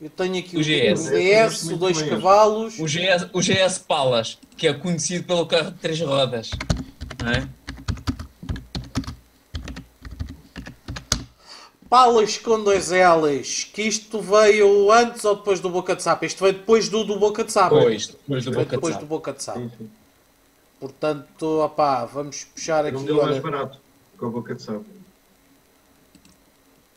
Eu 0.00 0.10
tenho 0.10 0.38
aqui 0.38 0.56
O 0.56 0.60
o, 0.60 0.62
GS. 0.62 1.06
o 1.06 1.10
DS, 1.10 1.62
o 1.70 1.76
2 1.76 1.96
Muito 1.98 2.10
cavalos. 2.10 2.78
O 2.78 2.86
GS, 2.86 3.28
o 3.32 3.40
GS 3.40 3.78
Palas, 3.78 4.38
que 4.56 4.66
é 4.66 4.74
conhecido 4.74 5.24
pelo 5.24 5.46
carro 5.46 5.70
de 5.70 5.78
três 5.78 6.00
rodas. 6.00 6.50
Não 7.22 7.30
é? 7.30 7.48
Palas 11.92 12.38
com 12.38 12.64
dois 12.64 12.90
L's, 12.90 13.64
que 13.64 13.82
isto 13.82 14.18
veio 14.18 14.90
antes 14.90 15.22
ou 15.26 15.36
depois 15.36 15.60
do 15.60 15.68
Boca 15.68 15.94
de 15.94 16.02
Sapo? 16.02 16.24
Isto 16.24 16.42
veio 16.42 16.54
depois 16.54 16.88
do, 16.88 17.04
do 17.04 17.18
Boca 17.18 17.44
de 17.44 17.52
Sapo. 17.52 17.74
Depois, 17.74 18.06
depois 18.06 18.44
do 18.46 18.50
Boca 18.50 18.64
de 18.64 18.70
depois 18.70 18.94
Sapo. 18.94 19.04
do 19.04 19.08
Boca 19.10 19.32
de 19.34 19.42
Sapo. 19.42 19.60
Sim, 19.60 19.70
sim. 19.76 19.90
Portanto, 20.80 21.60
opá, 21.60 22.06
vamos 22.06 22.44
puxar 22.44 22.86
um 22.86 22.88
aqui. 22.88 22.96
modelo 22.96 23.22
mais 23.22 23.32
Olha, 23.36 23.42
barato, 23.42 23.78
com 24.16 24.26
a 24.26 24.30
boca 24.30 24.54
de 24.54 24.62
sapo. 24.62 24.86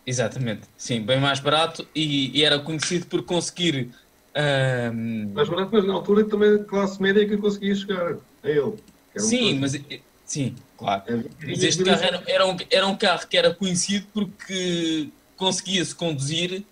Exatamente, 0.08 0.62
sim, 0.78 1.02
bem 1.02 1.20
mais 1.20 1.42
barato 1.42 1.86
e, 1.94 2.40
e 2.40 2.46
era 2.46 2.58
conhecido 2.60 3.06
por 3.08 3.22
conseguir. 3.24 3.94
ahm, 4.34 5.34
Mais 5.34 5.50
barato, 5.50 5.72
mas 5.74 5.86
na 5.86 5.94
altura 5.94 6.24
também 6.24 6.64
classe 6.64 7.02
média 7.02 7.28
que 7.28 7.36
conseguia 7.36 7.76
chegar 7.76 8.14
a 8.44 8.50
ele. 8.50 8.62
um 8.62 9.20
sim, 9.20 9.60
mas 9.60 9.76
eh, 9.76 10.00
sim, 10.24 10.56
claro. 10.78 11.04
Havia- 11.08 11.30
Mas 11.44 11.64
este 11.64 11.84
carro 11.84 12.04
era, 12.04 12.24
era, 12.28 12.46
um, 12.48 12.58
era 12.70 12.88
um 12.88 12.96
carro 12.96 13.28
que 13.28 13.38
era 13.38 13.54
conhecido 13.54 14.08
porque 14.14 15.10
conseguia-se 15.38 15.94
conduzir 15.96 16.64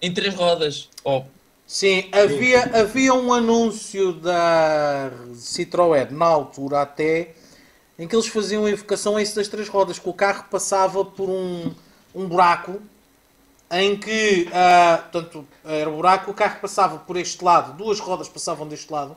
em 0.00 0.12
três 0.12 0.34
rodas. 0.34 0.88
Oh, 1.04 1.22
sim, 1.66 2.08
havia, 2.12 2.64
havia 2.80 3.14
um 3.14 3.32
anúncio 3.32 4.12
da 4.14 5.10
Citroën 5.34 6.10
na 6.10 6.26
altura 6.26 6.82
até 6.82 7.34
em 7.98 8.08
que 8.08 8.16
eles 8.16 8.26
faziam 8.26 8.64
a 8.64 8.70
evocação 8.70 9.16
a 9.16 9.22
isso 9.22 9.36
das 9.36 9.46
três 9.48 9.68
rodas, 9.68 9.98
que 9.98 10.08
o 10.08 10.12
carro 10.12 10.44
passava 10.50 11.04
por 11.04 11.28
um, 11.30 11.72
um 12.14 12.26
buraco 12.26 12.80
em 13.70 13.96
que, 13.96 14.48
ah, 14.52 15.04
portanto, 15.10 15.46
era 15.64 15.88
o 15.88 15.96
buraco, 15.96 16.30
o 16.30 16.34
carro 16.34 16.60
passava 16.60 16.98
por 16.98 17.16
este 17.16 17.42
lado, 17.44 17.76
duas 17.76 18.00
rodas 18.00 18.28
passavam 18.28 18.66
deste 18.66 18.90
lado 18.92 19.16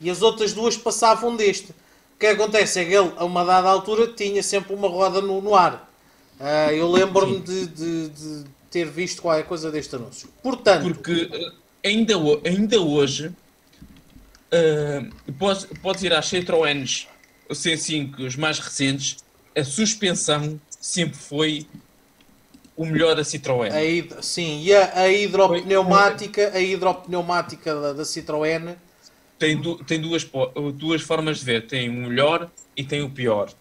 e 0.00 0.10
as 0.10 0.20
outras 0.22 0.52
duas 0.52 0.76
passavam 0.76 1.34
deste. 1.34 1.74
O 2.16 2.18
que 2.18 2.26
acontece 2.28 2.80
é 2.80 2.84
que 2.86 2.94
ele, 2.94 3.12
a 3.16 3.24
uma 3.24 3.44
dada 3.44 3.68
altura, 3.68 4.06
tinha 4.08 4.42
sempre 4.42 4.74
uma 4.74 4.88
roda 4.88 5.20
no, 5.20 5.40
no 5.42 5.54
ar. 5.54 5.90
Ah, 6.40 6.72
eu 6.72 6.90
lembro-me 6.90 7.40
de, 7.40 7.66
de- 7.66 8.08
de 8.08 8.44
ter 8.70 8.86
visto 8.86 9.22
qualquer 9.22 9.44
coisa 9.44 9.70
deste 9.70 9.94
anúncio. 9.96 10.28
Portanto, 10.42 10.82
Porque 10.82 11.30
eh, 11.32 11.88
ainda, 11.88 12.14
ainda 12.44 12.80
hoje 12.80 13.32
eh, 14.50 15.04
podes, 15.38 15.66
podes 15.82 16.02
ir 16.02 16.12
às 16.12 16.26
Citroëns 16.26 17.06
C5, 17.50 18.26
os 18.26 18.36
mais 18.36 18.58
recentes, 18.58 19.18
a 19.56 19.62
suspensão 19.64 20.60
sempre 20.80 21.16
foi 21.18 21.66
o 22.76 22.84
melhor 22.84 23.14
da 23.14 23.22
Citroën. 23.22 23.70
a 23.72 24.22
sim, 24.22 24.62
e 24.62 24.74
a, 24.74 25.00
a 25.00 25.08
hidropneumática, 25.08 26.50
a 26.54 26.60
hidropneumática 26.60 27.74
da, 27.74 27.92
da 27.94 28.02
Citroën, 28.02 28.76
Tem, 29.38 29.60
du- 29.60 29.76
tem 29.84 30.00
duas, 30.00 30.26
duas 30.74 31.02
formas 31.02 31.38
de 31.40 31.44
ver, 31.44 31.66
tem 31.66 31.88
o 31.90 32.08
melhor 32.08 32.50
e 32.76 32.82
tem 32.84 33.02
o 33.02 33.10
pior. 33.10 33.52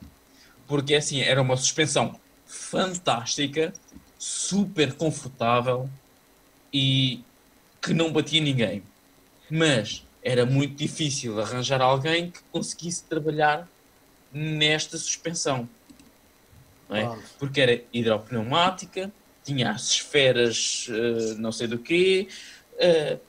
Porque 0.68 0.96
assim, 0.96 1.20
era 1.22 1.42
uma 1.42 1.58
suspensão 1.58 2.20
fantástica, 2.46 3.74
super 4.18 4.94
confortável 4.94 5.90
e 6.74 7.24
que 7.82 7.94
não 7.94 8.12
batia 8.12 8.42
ninguém. 8.42 8.84
Mas 9.50 10.08
era 10.24 10.46
muito 10.46 10.76
difícil 10.76 11.40
arranjar 11.40 11.82
alguém 11.82 12.32
que 12.32 12.40
conseguisse 12.52 13.08
trabalhar 13.08 13.70
nesta 14.32 14.98
suspensão. 14.98 15.70
é? 16.90 17.02
Pronto. 17.06 17.24
Porque 17.38 17.62
era 17.62 17.84
hidropneumática, 17.94 19.12
tinha 19.44 19.72
as 19.72 19.90
esferas 19.90 20.88
eh, 20.90 21.36
não 21.38 21.52
sei 21.52 21.68
do 21.68 21.78
quê, 21.80 22.28
eh, 22.80 23.20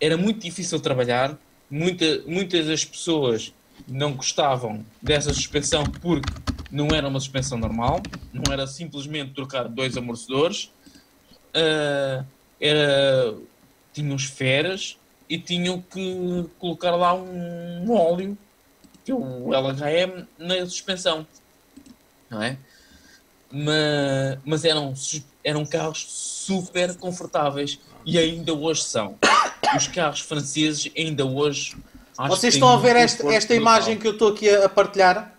era 0.00 0.16
muito 0.16 0.40
difícil 0.40 0.80
trabalhar, 0.80 1.38
muita, 1.70 2.22
muitas 2.26 2.66
das 2.66 2.84
pessoas 2.84 3.52
não 3.88 4.14
gostavam 4.14 4.84
dessa 5.00 5.32
suspensão 5.32 5.84
porque 5.84 6.32
não 6.70 6.88
era 6.88 7.08
uma 7.08 7.20
suspensão 7.20 7.58
normal, 7.58 8.00
não 8.32 8.52
era 8.52 8.66
simplesmente 8.66 9.32
trocar 9.34 9.68
dois 9.68 9.96
amortecedores, 9.96 10.72
eh, 11.54 12.24
era, 12.60 13.34
tinham 13.92 14.16
esferas 14.16 14.96
e 15.28 15.38
tinham 15.38 15.80
que 15.82 16.46
colocar 16.58 16.92
lá 16.92 17.14
um 17.14 17.90
óleo, 17.90 18.36
que 19.04 19.10
é 19.10 19.14
o 19.14 19.52
LHM, 19.52 20.26
na 20.38 20.64
suspensão 20.66 21.26
não 22.30 22.40
é? 22.40 22.56
Mas, 23.50 24.38
mas 24.44 24.64
eram, 24.64 24.94
eram 25.42 25.66
carros 25.66 26.06
super 26.08 26.96
confortáveis 26.96 27.80
e 28.04 28.18
ainda 28.18 28.52
hoje 28.54 28.82
são. 28.84 29.16
Os 29.76 29.86
carros 29.88 30.20
franceses 30.20 30.90
ainda 30.96 31.24
hoje. 31.24 31.76
acho 32.18 32.28
vocês 32.28 32.54
estão 32.54 32.68
a 32.68 32.76
ver 32.76 32.96
esta, 32.96 33.26
esta 33.32 33.54
imagem 33.54 33.98
que 33.98 34.06
eu 34.06 34.12
estou 34.12 34.28
aqui 34.28 34.48
a, 34.48 34.68
partilhar? 34.68 35.34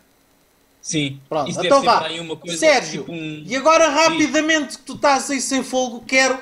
Sim, 0.81 1.19
Pronto, 1.29 1.49
isso 1.49 1.63
então 1.63 1.83
vá. 1.83 1.99
coisa 2.39 2.57
Sérgio, 2.57 3.01
tipo 3.01 3.11
um- 3.13 3.43
e 3.45 3.55
agora 3.55 3.87
rapidamente 3.89 4.77
que 4.79 4.83
tu 4.83 4.93
estás 4.95 5.29
aí 5.29 5.39
sem 5.39 5.63
fogo, 5.63 6.03
quero 6.07 6.39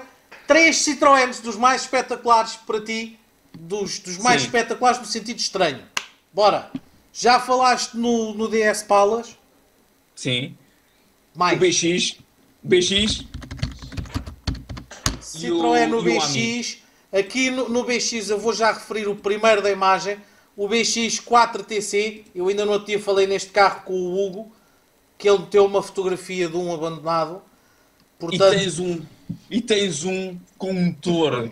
três 0.48 0.78
Citroëns 0.78 1.42
dos 1.42 1.58
mais 1.58 1.82
espetaculares 1.82 2.56
para 2.56 2.80
ti, 2.80 3.20
dos, 3.54 4.00
dos 4.00 4.18
mais 4.18 4.42
Sim. 4.42 4.48
espetaculares 4.48 5.00
no 5.00 5.06
sentido 5.06 5.40
estranho. 5.40 5.82
Bora. 6.34 6.72
Já 7.12 7.40
falaste 7.40 7.96
no, 7.98 8.34
no 8.34 8.48
DS 8.48 8.84
Palas? 8.84 9.36
Sim. 10.16 10.56
Mais. 11.36 11.58
O 11.58 11.60
BX. 11.60 12.18
BX. 12.64 13.26
Citroën 15.42 15.88
no 15.88 16.00
e 16.08 16.18
BX. 16.18 16.78
Aqui 17.12 17.50
no, 17.50 17.68
no 17.70 17.84
BX 17.84 18.30
eu 18.30 18.40
vou 18.40 18.54
já 18.54 18.72
referir 18.72 19.08
o 19.08 19.16
primeiro 19.16 19.62
da 19.62 19.72
imagem. 19.72 20.18
O 20.56 20.68
BX 20.68 21.20
4TC. 21.22 22.24
Eu 22.36 22.48
ainda 22.48 22.66
no 22.66 22.74
outro 22.74 22.88
dia 22.88 23.00
falei 23.00 23.26
neste 23.28 23.50
carro 23.52 23.84
com 23.86 23.94
o 23.94 24.26
Hugo. 24.26 24.52
Que 25.18 25.30
ele 25.30 25.40
meteu 25.40 25.66
uma 25.66 25.82
fotografia 25.84 26.48
de 26.48 26.56
um 26.56 26.74
abandonado. 26.74 27.42
E 28.18 28.20
Portanto, 28.20 28.52
tens 28.58 28.80
um. 28.80 29.02
E 29.50 29.62
tens 29.62 30.04
um 30.04 30.38
com 30.58 30.74
motor. 30.74 31.52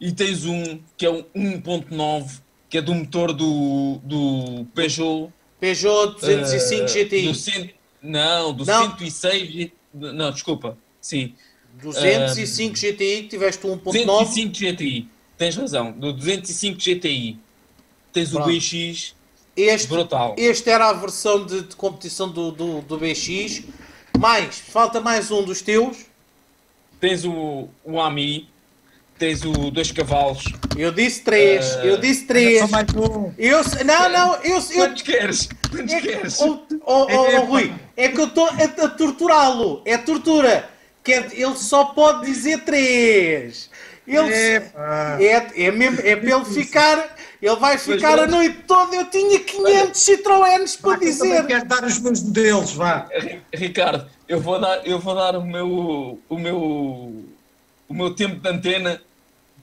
E 0.00 0.12
tens 0.12 0.44
um 0.44 0.80
que 0.96 1.04
é 1.06 1.10
um 1.10 1.22
1.9, 1.34 2.40
que 2.68 2.78
é 2.78 2.82
do 2.82 2.94
motor 2.94 3.32
do, 3.32 4.00
do 4.02 4.66
Peugeot. 4.74 5.30
Peugeot 5.58 6.14
205 6.20 6.82
eh, 6.82 6.86
GTI. 7.04 7.28
Do 7.28 7.34
cento- 7.34 7.74
não, 8.02 8.52
do 8.54 8.64
Não. 8.64 8.96
106. 8.98 9.48
G- 9.52 9.72
Não, 9.92 10.30
desculpa. 10.30 10.76
Sim. 11.00 11.34
205 11.82 12.74
GTI, 12.76 13.22
que 13.22 13.28
tiveste 13.28 13.66
o 13.66 13.76
1.9. 13.76 13.82
205 14.04 14.54
GTI. 14.54 15.08
Tens 15.38 15.56
razão. 15.56 15.92
Do 15.92 16.12
205 16.12 16.78
GTI. 16.78 17.38
Tens 18.12 18.30
Pronto. 18.30 18.48
o 18.48 18.52
BX 18.52 19.14
Este, 19.56 19.88
brutal. 19.88 20.34
este 20.38 20.68
era 20.70 20.88
a 20.88 20.92
versão 20.92 21.44
de, 21.44 21.62
de 21.62 21.76
competição 21.76 22.28
do, 22.28 22.50
do, 22.50 22.80
do 22.82 22.98
BX. 22.98 23.62
Mais, 24.18 24.58
falta 24.58 25.00
mais 25.00 25.30
um 25.30 25.42
dos 25.42 25.62
teus. 25.62 25.96
Tens 27.00 27.24
o, 27.24 27.68
o 27.84 28.00
AMI. 28.00 28.48
Tens 29.18 29.44
o 29.44 29.70
2 29.70 29.92
cavalos. 29.92 30.44
Eu 30.78 30.90
disse 30.92 31.20
três. 31.22 31.66
Eh, 31.76 31.90
eu 31.90 31.98
disse 31.98 32.24
três. 32.24 32.60
Só 32.60 32.68
mais 32.68 32.86
um. 32.94 33.30
Eu, 33.36 33.60
não, 33.84 34.08
não, 34.08 34.34
eu, 34.36 34.56
eu, 34.56 34.62
Quantos 34.62 35.02
queres? 35.02 35.48
Quantos 35.70 35.92
É, 35.92 36.00
queres? 36.00 36.40
oh, 36.40 36.58
oh, 36.86 37.06
oh, 37.06 37.06
oh, 37.10 37.40
Rui, 37.44 37.70
é 37.98 38.08
que 38.08 38.18
eu 38.18 38.26
estou 38.28 38.46
a, 38.46 38.52
a 38.84 38.88
torturá-lo. 38.88 39.82
É 39.84 39.98
tortura. 39.98 40.69
Que 41.02 41.12
é- 41.14 41.28
ele 41.32 41.56
só 41.56 41.86
pode 41.86 42.26
dizer 42.26 42.64
três. 42.64 43.70
Ele, 44.06 44.32
Epá. 44.56 45.16
é, 45.20 45.64
é, 45.66 45.70
mesmo, 45.70 46.00
é 46.02 46.16
para 46.16 46.30
ele 46.36 46.44
ficar. 46.46 47.16
Ele 47.40 47.56
vai 47.56 47.78
ficar 47.78 48.18
a 48.18 48.26
noite 48.26 48.58
toda. 48.66 48.94
Eu 48.96 49.06
tinha 49.06 49.38
500 49.40 50.00
Citroëns 50.00 50.76
para 50.76 50.92
eu 50.94 50.98
dizer. 50.98 51.46
quero 51.46 51.64
dar 51.64 51.84
os 51.84 51.98
meus 52.00 52.22
modelos, 52.22 52.72
vá. 52.74 53.06
Ri- 53.12 53.40
Ricardo, 53.54 54.06
eu 54.28 54.40
vou 54.40 54.60
dar, 54.60 54.86
eu 54.86 54.98
vou 54.98 55.14
dar 55.14 55.36
o 55.36 55.44
meu, 55.46 56.18
o 56.28 56.38
meu, 56.38 56.56
o 57.88 57.94
meu 57.94 58.14
tempo 58.14 58.36
de 58.36 58.48
antena 58.48 59.00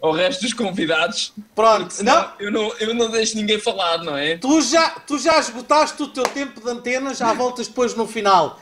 ao 0.01 0.11
resto 0.11 0.41
dos 0.43 0.53
convidados. 0.53 1.33
Pronto, 1.53 1.93
Senão 1.93 2.15
não, 2.21 2.31
eu 2.39 2.51
não, 2.51 2.73
eu 2.79 2.93
não 2.95 3.09
deixo 3.11 3.35
ninguém 3.35 3.59
falar, 3.59 3.97
não 3.99 4.15
é? 4.17 4.37
tu 4.37 4.59
já, 4.61 4.89
tu 4.91 5.19
já 5.19 5.37
esgotaste 5.39 6.01
o 6.01 6.07
teu 6.07 6.23
tempo 6.23 6.61
de 6.61 6.69
antena. 6.69 7.13
Já 7.13 7.33
voltas 7.33 7.67
depois 7.67 7.93
no 7.95 8.07
final. 8.07 8.59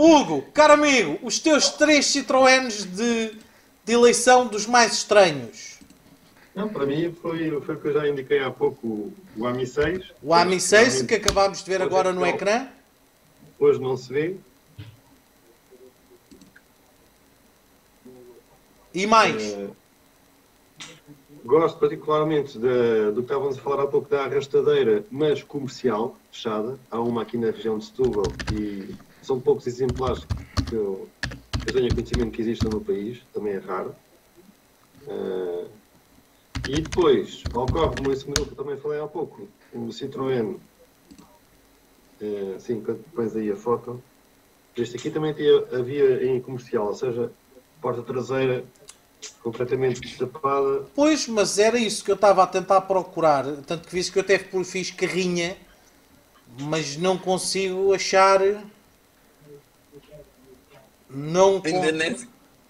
Hugo, 0.00 0.42
caro 0.54 0.74
amigo, 0.74 1.18
os 1.24 1.40
teus 1.40 1.70
três 1.70 2.06
Citroëns 2.06 2.84
de, 2.84 3.32
de 3.84 3.92
eleição 3.92 4.46
dos 4.46 4.64
mais 4.64 4.92
estranhos. 4.92 5.80
Não, 6.54 6.68
para 6.68 6.86
mim 6.86 7.12
foi, 7.20 7.60
foi 7.62 7.74
o 7.74 7.80
que 7.80 7.88
eu 7.88 7.92
já 7.94 8.08
indiquei 8.08 8.38
há 8.38 8.48
pouco, 8.48 9.12
o, 9.36 9.44
AMI 9.44 9.66
6. 9.66 10.12
O 10.22 10.32
AMI 10.32 10.60
6, 10.60 10.86
Realmente, 10.86 11.08
que 11.08 11.14
acabámos 11.16 11.64
de 11.64 11.70
ver 11.70 11.82
agora 11.82 12.12
no 12.12 12.24
ecrã. 12.24 12.68
Hoje 13.58 13.80
não 13.80 13.96
se 13.96 14.12
vê. 14.12 14.36
E 18.94 19.04
mais. 19.04 19.42
Eh, 19.42 19.68
gosto 21.44 21.76
particularmente 21.80 22.56
da- 22.56 23.10
do 23.10 23.16
que 23.16 23.20
estávamos 23.22 23.58
a 23.58 23.60
falar 23.60 23.82
há 23.82 23.86
pouco 23.88 24.08
da 24.08 24.24
arrastadeira, 24.26 25.04
mas 25.10 25.42
comercial, 25.42 26.16
fechada. 26.30 26.78
Há 26.88 27.00
uma 27.00 27.22
aqui 27.22 27.36
na 27.36 27.50
região 27.50 27.78
de 27.78 27.84
Setúbal 27.86 28.26
e 28.52 28.94
são 29.28 29.38
poucos 29.38 29.66
exemplares 29.66 30.24
que 30.66 30.74
eu, 30.74 31.06
eu 31.66 31.72
tenho 31.72 31.94
conhecimento 31.94 32.30
que 32.30 32.40
existam 32.40 32.70
no 32.70 32.80
país, 32.80 33.20
também 33.34 33.52
é 33.52 33.58
raro. 33.58 33.94
Eh, 35.06 35.66
e 36.70 36.80
depois, 36.80 37.44
ocorre-me 37.52 38.12
esse 38.12 38.26
modelo 38.26 38.46
que 38.46 38.52
eu 38.54 38.64
também 38.64 38.78
falei 38.78 39.00
há 39.00 39.06
pouco, 39.06 39.46
o 39.74 39.88
Citroën. 39.88 40.56
Eh, 42.20 42.56
sim, 42.58 42.80
quando 42.80 43.04
pões 43.14 43.36
aí 43.36 43.50
a 43.52 43.56
foto. 43.56 44.02
Este 44.74 44.96
aqui 44.96 45.10
também 45.10 45.34
tinha, 45.34 45.58
havia 45.78 46.24
em 46.24 46.40
comercial, 46.40 46.86
ou 46.86 46.94
seja, 46.94 47.30
porta 47.82 48.02
traseira 48.02 48.64
completamente 49.42 50.00
destapada. 50.00 50.86
Pois, 50.94 51.28
mas 51.28 51.58
era 51.58 51.78
isso 51.78 52.02
que 52.02 52.10
eu 52.10 52.14
estava 52.14 52.42
a 52.44 52.46
tentar 52.46 52.80
procurar. 52.82 53.44
Tanto 53.66 53.86
que 53.86 53.94
visto 53.94 54.12
que 54.12 54.18
eu 54.18 54.22
até 54.22 54.38
fiz 54.38 54.90
carrinha, 54.90 55.56
mas 56.60 56.96
não 56.96 57.18
consigo 57.18 57.92
achar. 57.92 58.40
Não 61.10 61.60
Ainda 61.64 61.92
nem, 61.92 62.16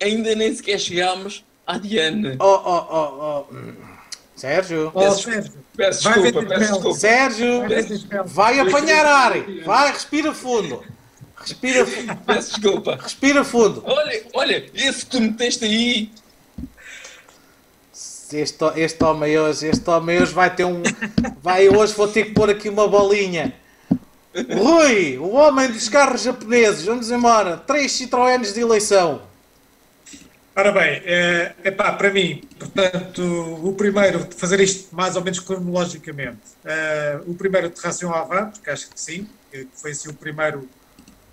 ainda 0.03 0.35
nem 0.35 0.55
sequer 0.55 0.79
chegámos 0.79 1.45
à 1.67 1.77
Diane. 1.79 2.37
Oh, 2.39 2.45
oh, 2.45 2.87
oh, 2.91 3.47
oh. 3.51 3.55
Sérgio, 4.37 4.93
Ó, 4.95 5.01
Peço- 5.01 5.23
Sérgio, 5.23 5.53
Peço 5.77 6.05
Vai 6.05 6.13
desculpa, 6.23 6.41
ver 6.49 6.59
peço 6.59 6.73
desculpa. 6.73 6.99
Sérgio, 6.99 7.61
vai 8.25 8.25
vai 8.25 8.61
apanhar 8.61 9.05
ar. 9.05 9.33
Vai, 9.65 9.93
respira 9.93 10.33
fundo. 10.33 10.85
Respira, 11.37 11.85
fu- 11.87 12.17
Peço 12.27 12.51
desculpa. 12.51 12.99
respira 13.03 13.45
fundo. 13.45 13.83
Olha, 13.85 14.23
olha, 14.35 14.67
esse 14.75 15.05
que 15.05 15.11
tu 15.11 15.21
meteste 15.21 15.65
aí. 15.65 16.11
Este, 18.33 18.65
este 18.77 19.03
homem 19.05 19.39
hoje, 19.39 19.67
este 19.69 19.89
homem 19.91 20.21
hoje 20.23 20.33
vai 20.35 20.55
ter 20.55 20.65
um. 20.65 20.83
Vai 21.43 21.69
hoje 21.69 21.95
vou 21.95 22.07
ter 22.09 22.25
que 22.27 22.33
pôr 22.33 22.51
aqui 22.51 22.69
uma 22.69 22.87
bolinha. 22.87 23.55
Rui, 24.55 25.19
o 25.19 25.31
homem 25.31 25.71
dos 25.71 25.89
carros 25.89 26.23
japoneses, 26.23 26.85
vamos 26.85 27.11
embora. 27.11 27.57
Três 27.57 27.93
Citroëns 27.93 28.53
de 28.53 28.61
eleição. 28.61 29.23
Ora 30.55 30.73
bem, 30.73 31.03
é, 31.05 31.55
para 31.71 32.13
mim, 32.13 32.43
portanto, 32.59 33.23
o 33.23 33.73
primeiro, 33.75 34.25
de 34.25 34.35
fazer 34.35 34.59
isto 34.61 34.95
mais 34.95 35.15
ou 35.15 35.23
menos 35.23 35.39
cronologicamente, 35.39 36.41
é, 36.65 37.21
o 37.27 37.35
primeiro 37.35 37.71
Terração 37.71 38.13
Avant, 38.13 38.51
porque 38.51 38.69
acho 38.69 38.91
que 38.91 39.01
sim, 39.01 39.29
que 39.53 39.69
foi 39.75 39.93
assim 39.93 40.09
o 40.09 40.15
primeiro, 40.15 40.69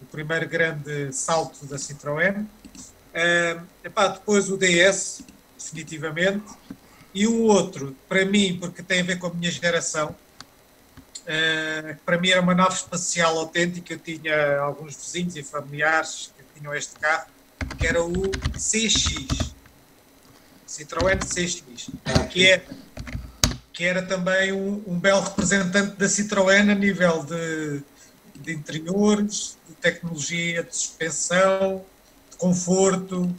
o 0.01 0.05
primeiro 0.05 0.47
grande 0.47 1.11
salto 1.11 1.65
da 1.65 1.77
Citroën. 1.77 2.45
É, 3.13 3.57
depois 3.81 4.49
o 4.51 4.57
DS, 4.57 5.23
definitivamente, 5.57 6.45
e 7.11 7.25
o 7.25 7.43
outro, 7.43 7.95
para 8.07 8.25
mim, 8.25 8.57
porque 8.59 8.83
tem 8.83 9.01
a 9.01 9.03
ver 9.03 9.17
com 9.17 9.27
a 9.27 9.33
minha 9.33 9.49
geração, 9.49 10.15
é, 11.25 11.95
para 12.05 12.17
mim 12.17 12.29
era 12.29 12.41
uma 12.41 12.53
nave 12.53 12.75
espacial 12.75 13.37
autêntica, 13.37 13.93
eu 13.93 13.99
tinha 13.99 14.59
alguns 14.59 14.95
vizinhos 14.95 15.35
e 15.35 15.43
familiares 15.43 16.31
que 16.37 16.59
tinham 16.59 16.73
este 16.73 16.99
carro, 16.99 17.27
que 17.77 17.87
era 17.87 18.03
o 18.03 18.29
CX, 18.53 19.53
Citroën 20.67 21.19
CX, 21.19 21.63
que, 22.29 22.47
é, 22.47 22.63
que 23.73 23.83
era 23.83 24.01
também 24.03 24.51
um, 24.51 24.83
um 24.85 24.99
belo 24.99 25.21
representante 25.21 25.95
da 25.95 26.05
Citroën 26.05 26.71
a 26.71 26.75
nível 26.75 27.23
de, 27.23 27.81
de 28.35 28.53
interiores, 28.53 29.57
de 29.67 29.75
tecnologia, 29.75 30.63
de 30.63 30.75
suspensão, 30.75 31.83
de 32.29 32.37
conforto, 32.37 33.33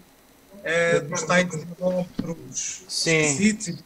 eh, 0.64 0.98
dos 1.00 1.22
tais 1.22 1.46
manobros 1.78 2.82
esquisitos. 2.88 3.78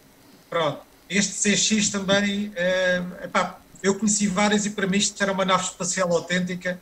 Pronto. 0.48 0.80
Este 1.08 1.54
CX 1.54 1.90
também, 1.90 2.52
eh, 2.56 3.02
epá, 3.24 3.59
eu 3.82 3.94
conheci 3.94 4.26
várias 4.26 4.66
e 4.66 4.70
para 4.70 4.86
mim 4.86 4.98
isto 4.98 5.20
era 5.22 5.32
uma 5.32 5.44
nave 5.44 5.64
espacial 5.64 6.12
autêntica 6.12 6.80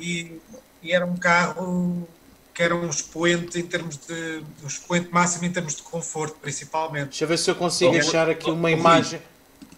e, 0.00 0.38
e 0.82 0.92
era 0.92 1.04
um 1.04 1.16
carro 1.16 2.08
que 2.54 2.62
era 2.62 2.74
um 2.74 2.88
expoente 2.88 3.58
em 3.58 3.66
termos 3.66 3.96
de 3.96 4.42
um 4.62 4.66
expoente 4.66 5.08
máximo 5.12 5.44
em 5.44 5.50
termos 5.50 5.74
de 5.74 5.82
conforto, 5.82 6.36
principalmente. 6.40 7.08
Deixa 7.08 7.24
eu 7.24 7.28
ver 7.28 7.38
se 7.38 7.50
eu 7.50 7.56
consigo 7.56 7.92
Oh, 7.94 7.98
achar 7.98 8.30
aqui 8.30 8.48
oh, 8.48 8.54
uma 8.54 8.68
oh, 8.68 8.72
imagem. 8.72 9.20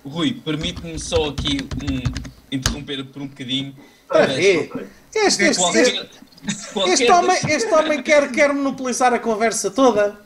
Rui, 0.05 0.35
permite-me 0.45 0.99
só 0.99 1.31
aqui 1.31 1.67
um, 1.83 2.03
interromper 2.53 3.03
por 3.07 3.23
um 3.23 3.27
bocadinho. 3.29 3.75
Para 4.07 4.29
mas 4.29 4.37
quê? 4.37 4.71
Este, 5.15 5.43
este, 5.43 5.43
este, 5.43 5.61
Qualquer, 5.63 6.09
qualquer 6.73 6.93
este 6.93 7.11
homem, 7.11 7.41
dos- 7.41 7.51
este 7.51 7.75
homem 7.75 8.03
quer, 8.03 8.31
quer 8.31 8.53
monopolizar 8.53 9.13
a 9.15 9.19
conversa 9.19 9.71
toda. 9.71 10.21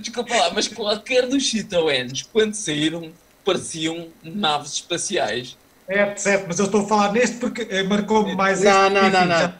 Desculpa 0.00 0.34
lá, 0.34 0.52
mas 0.54 0.68
qualquer 0.68 1.26
dos 1.26 1.50
Citroëns, 1.50 2.22
quando 2.22 2.54
saíram, 2.54 3.12
pareciam 3.44 4.08
naves 4.22 4.72
espaciais. 4.74 5.56
Certo, 5.86 6.18
certo, 6.18 6.44
mas 6.48 6.58
eu 6.58 6.66
estou 6.66 6.82
a 6.82 6.86
falar 6.88 7.12
neste 7.12 7.36
porque 7.36 7.66
eh, 7.68 7.82
marcou-me 7.82 8.34
mais 8.36 8.60
Não, 8.60 8.84
este. 8.86 8.94
não, 8.94 9.10
não, 9.10 9.26
não. 9.26 9.38
já- 9.38 9.54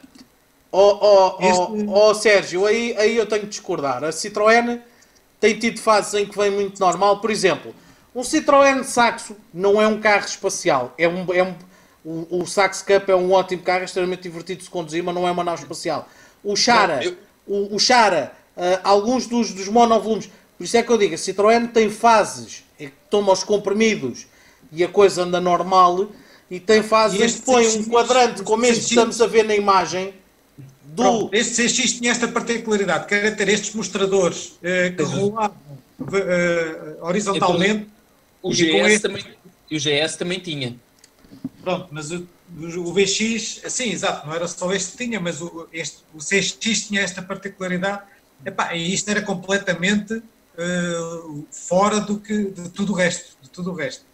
Ó 0.72 0.98
oh, 1.00 1.36
oh, 1.40 1.44
Este- 1.44 1.86
oh, 1.88 2.08
oh, 2.10 2.14
Sérgio, 2.14 2.64
aí, 2.66 2.94
aí 2.96 3.16
eu 3.16 3.26
tenho 3.26 3.42
de 3.42 3.48
discordar. 3.48 4.04
A 4.04 4.10
Citroën 4.10 4.80
tem 5.40 5.58
tido 5.58 5.80
fases 5.80 6.14
em 6.14 6.24
que 6.26 6.36
vem 6.38 6.50
muito 6.50 6.78
normal. 6.78 7.20
Por 7.20 7.30
exemplo, 7.30 7.74
um 8.14 8.20
Citroën 8.20 8.84
Saxo 8.84 9.36
não 9.52 9.82
é 9.82 9.88
um 9.88 10.00
carro 10.00 10.26
espacial. 10.26 10.94
É 10.96 11.08
um, 11.08 11.26
é 11.34 11.42
um, 11.42 11.54
o, 12.04 12.42
o 12.42 12.46
Saxo 12.46 12.84
Cup 12.86 13.08
é 13.08 13.16
um 13.16 13.32
ótimo 13.32 13.62
carro, 13.62 13.82
extremamente 13.82 14.22
divertido 14.22 14.58
de 14.58 14.64
se 14.66 14.70
conduzir, 14.70 15.02
mas 15.02 15.12
não 15.12 15.26
é 15.26 15.30
uma 15.32 15.42
nave 15.42 15.62
espacial. 15.62 16.08
O 16.44 16.54
Chara, 16.54 16.96
Não, 16.98 17.02
eu- 17.02 17.16
o, 17.48 17.74
o 17.74 17.78
Chara, 17.80 18.32
ah, 18.56 18.80
alguns 18.84 19.26
dos, 19.26 19.52
dos 19.52 19.66
monovolumes. 19.66 20.30
Por 20.56 20.62
isso 20.62 20.76
é 20.76 20.82
que 20.84 20.90
eu 20.92 20.96
digo, 20.98 21.14
a 21.14 21.18
Citroën 21.18 21.66
tem 21.72 21.90
fases 21.90 22.62
que 22.69 22.69
toma 23.10 23.32
os 23.32 23.44
comprimidos 23.44 24.26
e 24.72 24.84
a 24.84 24.88
coisa 24.88 25.22
anda 25.22 25.40
normal, 25.40 26.08
e 26.50 26.58
tem 26.58 26.82
fases 26.82 27.20
E 27.20 27.22
este 27.22 27.42
põe 27.42 27.66
um 27.66 27.84
quadrante 27.84 28.42
como 28.42 28.64
este 28.64 28.80
que 28.80 28.86
estamos 28.90 29.20
a 29.20 29.26
ver 29.26 29.44
na 29.44 29.54
imagem 29.54 30.14
do. 30.84 31.02
Pronto, 31.02 31.30
este 31.34 31.66
CX 31.66 31.92
tinha 31.94 32.10
esta 32.10 32.26
particularidade, 32.28 33.06
que 33.06 33.14
era 33.14 33.30
ter 33.32 33.48
estes 33.48 33.74
mostradores 33.74 34.58
eh, 34.62 34.90
que 34.90 35.02
rolavam 35.02 35.56
eh, 36.14 36.96
horizontalmente. 37.00 37.88
O 38.42 38.50
E 38.50 38.54
GS, 38.54 38.86
este- 38.86 39.00
também, 39.00 39.24
o 39.70 39.78
GS 39.78 40.16
também 40.16 40.40
tinha. 40.40 40.76
Pronto, 41.62 41.88
mas 41.90 42.10
o, 42.10 42.26
o 42.78 42.92
VX, 42.92 43.60
sim, 43.68 43.90
exato, 43.90 44.26
não 44.26 44.34
era 44.34 44.48
só 44.48 44.72
este 44.72 44.92
que 44.92 45.04
tinha, 45.04 45.20
mas 45.20 45.40
o, 45.42 45.68
este, 45.72 45.98
o 46.14 46.18
CX 46.18 46.86
tinha 46.88 47.00
esta 47.02 47.20
particularidade. 47.22 48.02
Epá, 48.44 48.74
e 48.74 48.94
isto 48.94 49.08
era 49.10 49.20
completamente 49.20 50.22
eh, 50.56 51.42
fora 51.50 52.00
do 52.00 52.18
que, 52.18 52.44
de 52.50 52.68
tudo 52.70 52.92
o 52.92 52.96
resto. 52.96 53.36
De 53.42 53.50
tudo 53.50 53.72
o 53.72 53.74
resto. 53.74 54.04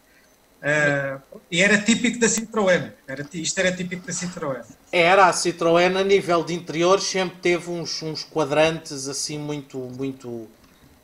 Eh, 0.63 1.19
e 1.51 1.63
era 1.63 1.79
típico 1.79 2.19
da 2.19 2.27
Citroën. 2.27 2.93
Era, 3.07 3.27
isto 3.35 3.59
era 3.59 3.73
típico 3.73 4.07
da 4.07 4.13
Citroën. 4.13 4.65
Era 4.91 5.27
a 5.27 5.33
Citroën 5.33 5.97
a 5.97 6.03
nível 6.03 6.43
de 6.45 6.55
interior 6.55 7.01
sempre 7.01 7.39
teve 7.41 7.71
uns, 7.71 8.03
uns 8.03 8.25
quadrantes 8.25 9.09
assim 9.09 9.39
muito 9.39 9.79
muito 9.79 10.49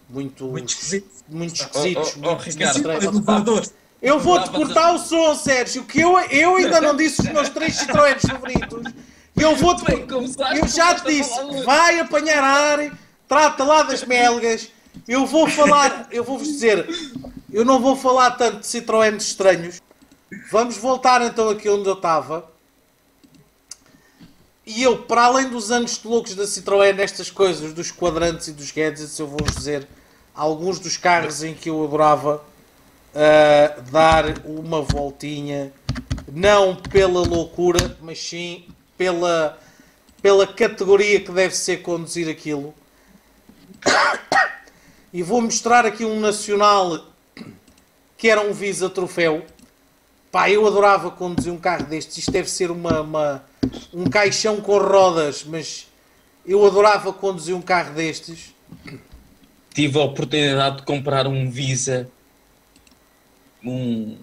muito 0.08 0.46
Muito 0.46 0.68
esquisito. 0.70 1.08
muito 1.28 1.54
esquisitos. 1.54 2.16
Oh, 2.16 2.28
oh, 2.28 2.32
oh, 2.32 3.48
muito 3.48 3.72
eu 4.02 4.18
vou-te 4.18 4.50
cortar 4.50 4.92
o 4.94 4.98
som, 4.98 5.32
Sérgio, 5.36 5.84
que 5.84 6.00
eu, 6.00 6.18
eu 6.18 6.56
ainda 6.56 6.80
não 6.80 6.96
disse 6.96 7.20
os 7.22 7.28
meus 7.28 7.48
três 7.50 7.76
Citroëns 7.76 8.22
favoritos. 8.22 8.92
Eu 9.36 9.54
vou-te 9.54 9.84
Eu 10.56 10.66
já 10.66 10.96
te 10.96 11.06
disse, 11.06 11.32
vai 11.64 12.00
apanhar 12.00 12.42
ar, 12.42 12.98
trata 13.28 13.62
lá 13.62 13.84
das 13.84 14.02
melgas. 14.04 14.68
Eu 15.06 15.26
vou 15.26 15.48
falar, 15.48 16.08
eu 16.10 16.22
vou-vos 16.22 16.48
dizer, 16.48 16.88
eu 17.52 17.64
não 17.64 17.80
vou 17.80 17.96
falar 17.96 18.32
tanto 18.32 18.60
de 18.60 18.66
Citroën 18.66 19.16
estranhos. 19.16 19.80
Vamos 20.50 20.76
voltar 20.76 21.22
então 21.22 21.48
aqui 21.48 21.68
onde 21.68 21.88
eu 21.88 21.94
estava. 21.94 22.50
E 24.64 24.82
eu, 24.82 25.02
para 25.02 25.24
além 25.24 25.48
dos 25.48 25.70
anos 25.70 25.98
de 25.98 26.06
loucos 26.06 26.34
da 26.34 26.44
Citroën, 26.44 26.94
nestas 26.94 27.30
coisas, 27.30 27.72
dos 27.72 27.90
quadrantes 27.90 28.48
e 28.48 28.52
dos 28.52 28.70
gadgets, 28.70 29.18
eu 29.18 29.26
vou-vos 29.26 29.56
dizer 29.56 29.86
alguns 30.34 30.78
dos 30.78 30.96
carros 30.96 31.42
em 31.42 31.52
que 31.52 31.68
eu 31.68 31.84
adorava 31.84 32.42
ah, 33.14 33.80
dar 33.90 34.24
uma 34.46 34.80
voltinha, 34.80 35.72
não 36.32 36.74
pela 36.74 37.20
loucura, 37.20 37.98
mas 38.00 38.18
sim 38.18 38.64
pela, 38.96 39.58
pela 40.22 40.46
categoria 40.46 41.20
que 41.20 41.30
deve 41.30 41.54
ser 41.54 41.82
conduzir 41.82 42.28
aquilo. 42.28 42.74
E 45.12 45.22
vou 45.22 45.40
mostrar 45.40 45.84
aqui 45.84 46.04
um 46.04 46.18
nacional 46.20 47.06
que 48.16 48.28
era 48.28 48.40
um 48.40 48.52
Visa 48.52 48.88
Troféu. 48.88 49.44
Pá, 50.30 50.48
eu 50.48 50.66
adorava 50.66 51.10
conduzir 51.10 51.52
um 51.52 51.58
carro 51.58 51.84
destes. 51.86 52.18
Isto 52.18 52.30
deve 52.32 52.48
ser 52.48 52.70
uma, 52.70 53.00
uma- 53.02 53.44
um 53.92 54.04
caixão 54.04 54.60
com 54.60 54.78
rodas, 54.78 55.44
mas 55.44 55.86
eu 56.46 56.64
adorava 56.66 57.12
conduzir 57.12 57.54
um 57.54 57.60
carro 57.62 57.94
destes. 57.94 58.54
tive 59.74 59.98
a 59.98 60.02
oportunidade 60.04 60.78
de 60.78 60.82
comprar 60.84 61.26
um 61.26 61.50
Visa, 61.50 62.10
um, 63.64 64.16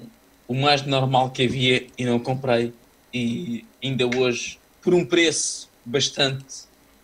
o 0.47 0.53
mais 0.55 0.81
normal 0.83 1.29
que 1.31 1.43
havia, 1.43 1.87
e 1.97 2.05
não 2.05 2.19
comprei. 2.19 2.73
E 3.13 3.65
ainda 3.83 4.05
hoje, 4.17 4.59
por 4.81 4.93
um 4.93 5.05
preço 5.05 5.69
bastante 5.85 6.63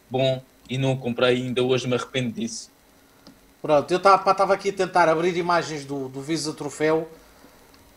bom, 0.10 0.42
e 0.70 0.78
não 0.78 0.96
comprei, 0.98 1.38
ainda 1.38 1.64
hoje 1.64 1.88
me 1.88 1.96
arrependo 1.96 2.32
disso. 2.34 2.72
Pronto, 3.66 3.90
eu 3.90 3.98
estava 3.98 4.54
aqui 4.54 4.70
a 4.70 4.74
tentar 4.74 5.10
abrir 5.10 5.36
imagens 5.38 5.86
do, 5.86 6.08
do 6.08 6.22
Visa 6.22 6.54
Troféu, 6.54 7.10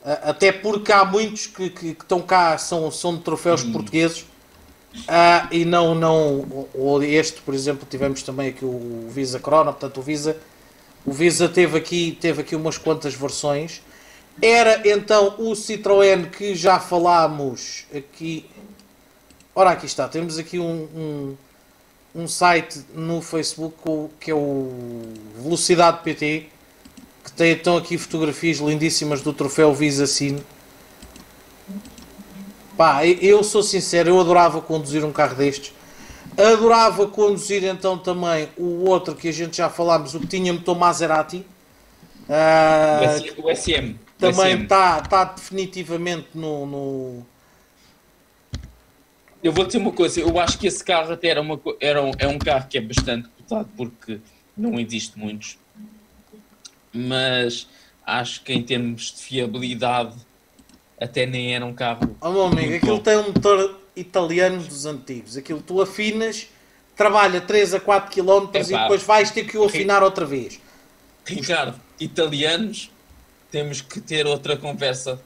até 0.02 0.50
porque 0.50 0.90
há 0.90 1.04
muitos 1.04 1.46
que, 1.46 1.68
que, 1.68 1.94
que 1.94 2.02
estão 2.04 2.22
cá, 2.22 2.56
são, 2.56 2.90
são 2.90 3.14
de 3.14 3.20
troféus 3.20 3.62
portugueses, 3.64 4.24
ah, 5.06 5.46
e 5.52 5.66
não, 5.66 5.94
não, 5.94 6.46
este, 7.02 7.42
por 7.42 7.52
exemplo, 7.52 7.86
tivemos 7.86 8.22
também 8.22 8.48
aqui 8.48 8.64
o 8.64 9.10
Visa 9.10 9.38
Corona, 9.38 9.70
portanto 9.70 9.98
o 9.98 10.02
Visa, 10.02 10.38
o 11.04 11.12
Visa 11.12 11.50
teve 11.50 11.76
aqui, 11.76 12.16
teve 12.18 12.40
aqui 12.40 12.56
umas 12.56 12.78
quantas 12.78 13.12
versões. 13.12 13.82
Era 14.40 14.88
então 14.88 15.34
o 15.36 15.52
Citroën 15.52 16.30
que 16.30 16.54
já 16.54 16.80
falámos 16.80 17.84
aqui. 17.94 18.48
Ora, 19.54 19.72
aqui 19.72 19.84
está, 19.84 20.08
temos 20.08 20.38
aqui 20.38 20.58
um, 20.58 20.88
um, 20.96 21.36
um 22.18 22.26
site 22.26 22.80
no 22.94 23.22
Facebook 23.22 24.10
que 24.18 24.30
é 24.30 24.34
o 24.34 25.12
Velocidade 25.40 26.02
PT, 26.02 26.46
que 27.24 27.32
tem 27.32 27.52
então 27.52 27.76
aqui 27.76 27.96
fotografias 27.96 28.58
lindíssimas 28.58 29.22
do 29.22 29.32
troféu 29.32 29.72
Visa 29.72 30.06
Cine. 30.06 30.42
Pá, 32.76 33.04
eu 33.06 33.42
sou 33.42 33.62
sincero, 33.62 34.08
eu 34.10 34.20
adorava 34.20 34.60
conduzir 34.60 35.04
um 35.04 35.12
carro 35.12 35.34
destes. 35.36 35.72
Adorava 36.36 37.06
conduzir 37.08 37.64
então 37.64 37.98
também 37.98 38.48
o 38.56 38.84
outro 38.88 39.14
que 39.14 39.28
a 39.28 39.32
gente 39.32 39.56
já 39.56 39.68
falámos, 39.68 40.14
o 40.14 40.20
que 40.20 40.26
tinha 40.26 40.52
motor 40.52 40.76
Maserati. 40.78 41.38
O 41.38 42.32
Ah, 42.32 43.00
o 43.42 43.54
SM. 43.54 43.94
também 44.18 44.62
está 44.62 45.00
tá 45.00 45.24
definitivamente 45.24 46.28
no, 46.34 46.66
no- 46.66 47.26
Eu 49.42 49.52
vou 49.52 49.64
dizer 49.64 49.78
uma 49.78 49.92
coisa, 49.92 50.20
eu 50.20 50.38
acho 50.38 50.58
que 50.58 50.66
esse 50.66 50.82
carro 50.82 51.12
até 51.12 51.28
era, 51.28 51.40
uma, 51.40 51.60
era 51.80 52.02
um, 52.02 52.10
é 52.18 52.26
um 52.26 52.38
carro 52.38 52.66
que 52.68 52.76
é 52.76 52.80
bastante 52.80 53.28
cotado 53.28 53.68
porque 53.76 54.18
não 54.56 54.78
existe 54.80 55.18
muitos. 55.18 55.58
Mas 56.92 57.68
acho 58.04 58.42
que 58.42 58.52
em 58.52 58.62
termos 58.62 59.12
de 59.12 59.22
fiabilidade 59.22 60.16
até 61.00 61.26
nem 61.26 61.54
era 61.54 61.64
um 61.64 61.72
carro. 61.72 62.16
Oh, 62.20 62.30
meu 62.30 62.46
amigo, 62.46 62.74
aquilo 62.74 62.96
bom. 62.96 63.02
tem 63.02 63.16
um 63.16 63.28
motor 63.28 63.80
italiano 63.94 64.62
dos 64.62 64.86
antigos. 64.86 65.36
Aquilo 65.36 65.62
tu 65.62 65.80
afinas, 65.80 66.48
trabalha 66.96 67.40
3 67.40 67.74
a 67.74 67.80
4 67.80 68.10
km 68.10 68.48
e 68.54 68.58
Epá. 68.58 68.82
depois 68.82 69.02
vais 69.04 69.30
ter 69.30 69.44
que 69.44 69.56
o 69.56 69.64
afinar 69.64 70.02
outra 70.02 70.26
vez. 70.26 70.60
Ricardo, 71.24 71.78
italianos, 72.00 72.90
temos 73.50 73.80
que 73.80 74.00
ter 74.00 74.26
outra 74.26 74.56
conversa 74.56 75.20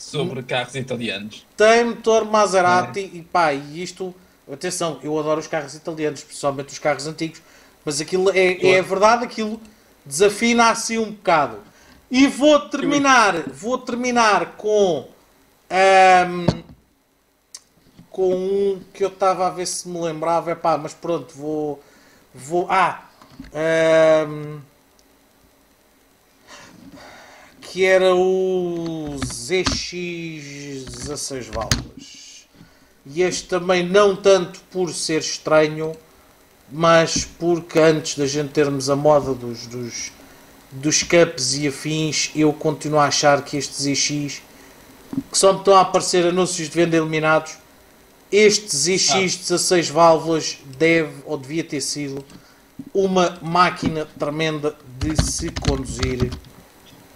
sobre 0.00 0.42
carros 0.42 0.74
italianos. 0.74 1.46
Tem 1.56 1.84
motor 1.84 2.24
Maserati 2.24 3.00
e 3.00 3.22
pá, 3.22 3.52
e 3.52 3.82
isto, 3.82 4.14
atenção, 4.50 4.98
eu 5.02 5.16
adoro 5.18 5.40
os 5.40 5.46
carros 5.46 5.74
italianos, 5.74 6.24
principalmente 6.24 6.68
os 6.68 6.78
carros 6.78 7.06
antigos, 7.06 7.42
mas 7.84 8.00
aquilo 8.00 8.30
é, 8.30 8.76
é 8.76 8.82
verdade, 8.82 9.24
aquilo 9.24 9.60
desafina 10.04 10.70
assim 10.70 10.96
um 10.96 11.10
bocado. 11.10 11.58
E 12.10 12.26
vou 12.26 12.58
terminar, 12.68 13.50
vou 13.50 13.76
terminar 13.76 14.56
com 14.56 15.06
ahm, 15.68 16.46
com 18.10 18.34
um 18.34 18.80
que 18.94 19.04
eu 19.04 19.08
estava 19.08 19.46
a 19.46 19.50
ver 19.50 19.66
se 19.66 19.86
me 19.86 20.00
lembrava, 20.00 20.50
epá, 20.50 20.78
mas 20.78 20.94
pronto, 20.94 21.34
vou 21.36 21.82
vou 22.34 22.66
ah 22.70 23.04
ahm, 23.52 24.60
que 27.70 27.84
era 27.84 28.16
o 28.16 29.16
ZX 29.24 29.92
16 31.06 31.46
válvulas. 31.46 32.48
E 33.06 33.22
este 33.22 33.46
também 33.46 33.86
não 33.86 34.16
tanto 34.16 34.58
por 34.72 34.92
ser 34.92 35.20
estranho, 35.20 35.92
mas 36.70 37.24
porque 37.38 37.78
antes 37.78 38.18
da 38.18 38.26
gente 38.26 38.50
termos 38.50 38.90
a 38.90 38.96
moda 38.96 39.34
dos, 39.34 39.68
dos, 39.68 40.10
dos 40.72 41.04
cups 41.04 41.54
e 41.58 41.68
afins, 41.68 42.32
eu 42.34 42.52
continuo 42.52 42.98
a 42.98 43.04
achar 43.04 43.44
que 43.44 43.56
este 43.56 43.80
ZX, 43.80 44.42
que 45.30 45.38
só 45.38 45.52
me 45.52 45.60
estão 45.60 45.76
a 45.76 45.82
aparecer 45.82 46.26
anúncios 46.26 46.68
de 46.68 46.74
venda 46.74 46.96
eliminados, 46.96 47.52
este 48.32 48.74
ZX 48.74 49.36
16 49.36 49.90
válvulas 49.90 50.58
deve 50.76 51.22
ou 51.24 51.38
devia 51.38 51.62
ter 51.62 51.80
sido 51.80 52.24
uma 52.92 53.38
máquina 53.40 54.08
tremenda 54.18 54.76
de 54.98 55.22
se 55.22 55.52
conduzir. 55.52 56.32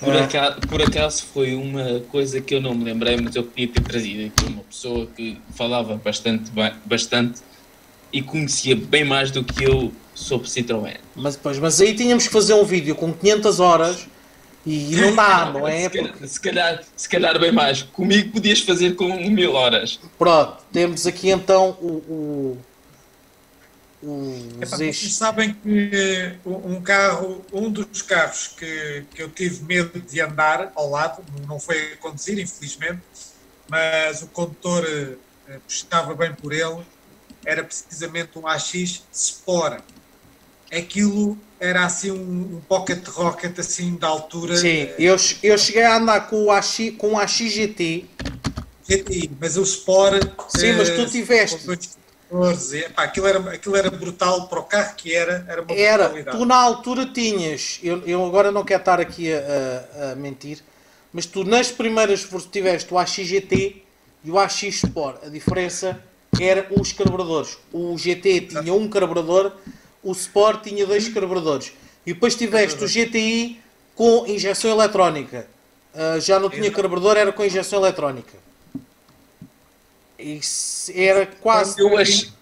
Por, 0.04 0.16
acaso, 0.16 0.60
por 0.68 0.82
acaso 0.82 1.24
foi 1.32 1.54
uma 1.54 2.00
coisa 2.10 2.40
que 2.40 2.54
eu 2.54 2.60
não 2.60 2.74
me 2.74 2.84
lembrei, 2.84 3.16
mas 3.16 3.34
eu 3.34 3.44
podia 3.44 3.68
ter 3.68 3.80
trazido 3.80 4.26
aqui 4.26 4.44
uma 4.46 4.62
pessoa 4.62 5.06
que 5.06 5.38
falava 5.54 5.96
bastante, 5.96 6.50
bastante 6.84 7.40
e 8.12 8.22
conhecia 8.22 8.76
bem 8.76 9.04
mais 9.04 9.30
do 9.30 9.42
que 9.42 9.64
eu 9.64 9.92
sobre 10.14 10.48
Citroën. 10.48 10.96
Mas, 11.16 11.36
pois, 11.36 11.58
mas 11.58 11.80
aí 11.80 11.94
tínhamos 11.94 12.26
que 12.26 12.32
fazer 12.32 12.54
um 12.54 12.64
vídeo 12.64 12.94
com 12.94 13.12
500 13.12 13.60
horas 13.60 14.06
e 14.66 14.96
não 14.96 15.14
dá, 15.14 15.50
não 15.52 15.68
é? 15.68 15.82
se, 15.82 15.90
calhar, 15.90 16.14
se, 16.24 16.40
calhar, 16.40 16.84
se 16.96 17.08
calhar 17.08 17.38
bem 17.38 17.52
mais. 17.52 17.82
Comigo 17.82 18.30
podias 18.30 18.60
fazer 18.60 18.94
com 18.94 19.08
mil 19.28 19.54
horas. 19.54 19.98
pronto, 20.18 20.58
temos 20.72 21.06
aqui 21.06 21.30
então 21.30 21.76
o. 21.80 21.88
o, 22.08 22.58
ZX. 24.64 24.78
vocês 24.78 25.14
sabem 25.14 25.54
que 25.54 26.34
um 26.44 26.80
carro, 26.80 27.44
um 27.52 27.70
dos 27.70 28.02
carros 28.02 28.48
que, 28.48 29.04
que 29.14 29.22
eu 29.22 29.30
tive 29.30 29.64
medo 29.64 30.00
de 30.00 30.20
andar 30.20 30.72
ao 30.74 30.90
lado, 30.90 31.24
não 31.46 31.58
foi 31.58 31.92
a 31.92 31.96
conduzir, 31.96 32.38
infelizmente, 32.38 33.00
mas 33.68 34.22
o 34.22 34.26
condutor 34.28 34.84
eh, 35.48 35.58
puxava 35.66 36.14
bem 36.14 36.32
por 36.34 36.52
ele, 36.52 36.82
era 37.44 37.64
precisamente 37.64 38.38
um 38.38 38.46
AX 38.46 39.02
Sport. 39.12 39.82
Aquilo 40.72 41.38
era 41.60 41.84
assim 41.84 42.10
um, 42.10 42.56
um 42.56 42.60
pocket 42.68 43.06
rocket 43.08 43.58
assim 43.58 43.96
da 43.96 44.08
altura. 44.08 44.56
Sim, 44.56 44.82
eh, 44.82 44.94
eu, 44.98 45.16
eu 45.42 45.58
cheguei 45.58 45.82
a 45.82 45.96
andar 45.96 46.28
com 46.28 46.44
o 46.44 46.50
AX, 46.50 46.78
com 46.98 47.12
o 47.12 47.18
AX 47.18 47.32
GT. 47.32 48.06
GTI, 48.88 49.30
mas 49.40 49.56
o 49.56 49.62
Sport. 49.62 50.22
Sim, 50.48 50.74
mas 50.74 50.90
tu 50.90 51.00
eh, 51.00 51.06
tiveste. 51.06 51.66
Motores, 52.34 52.72
e, 52.72 52.86
aquilo, 52.96 53.26
era, 53.26 53.38
aquilo 53.52 53.76
era 53.76 53.90
brutal 53.90 54.46
para 54.48 54.60
o 54.60 54.64
carro 54.64 54.94
que 54.96 55.14
era, 55.14 55.44
era 55.48 55.62
uma 55.62 55.72
Era, 55.72 56.04
brutalidade. 56.04 56.38
tu 56.38 56.44
na 56.44 56.56
altura 56.56 57.06
tinhas, 57.06 57.78
eu, 57.82 58.02
eu 58.06 58.24
agora 58.24 58.50
não 58.50 58.64
quero 58.64 58.80
estar 58.80 59.00
aqui 59.00 59.32
a, 59.32 60.12
a- 60.12 60.14
mentir, 60.16 60.58
mas 61.12 61.26
tu 61.26 61.44
nas 61.44 61.70
primeiras 61.70 62.26
tiveste 62.50 62.92
o 62.92 62.98
AX 62.98 63.12
GT 63.14 63.82
e 64.24 64.30
o 64.30 64.38
AX 64.38 64.62
Sport. 64.64 65.24
A 65.24 65.28
diferença 65.28 66.00
era 66.40 66.66
os 66.70 66.92
carburadores. 66.92 67.56
O 67.72 67.96
GT 67.96 68.40
tinha 68.42 68.74
um 68.74 68.88
carburador, 68.88 69.52
o 70.02 70.10
Sport 70.12 70.64
tinha 70.64 70.84
dois 70.86 71.08
carburadores. 71.08 71.72
E 72.04 72.12
depois 72.12 72.34
tiveste 72.34 72.82
o 72.84 72.88
GTI 72.88 73.60
com 73.94 74.26
injeção 74.26 74.70
eletrónica. 74.70 75.46
Ah, 75.94 76.18
já 76.18 76.40
não 76.40 76.50
tinha 76.50 76.70
carburador, 76.72 77.16
era 77.16 77.32
com 77.32 77.44
injeção 77.44 77.78
eletrónica. 77.78 78.32
Isso 80.24 80.90
era 80.94 81.26
quase. 81.26 81.80
Eu 81.80 81.96
acho. 81.98 82.32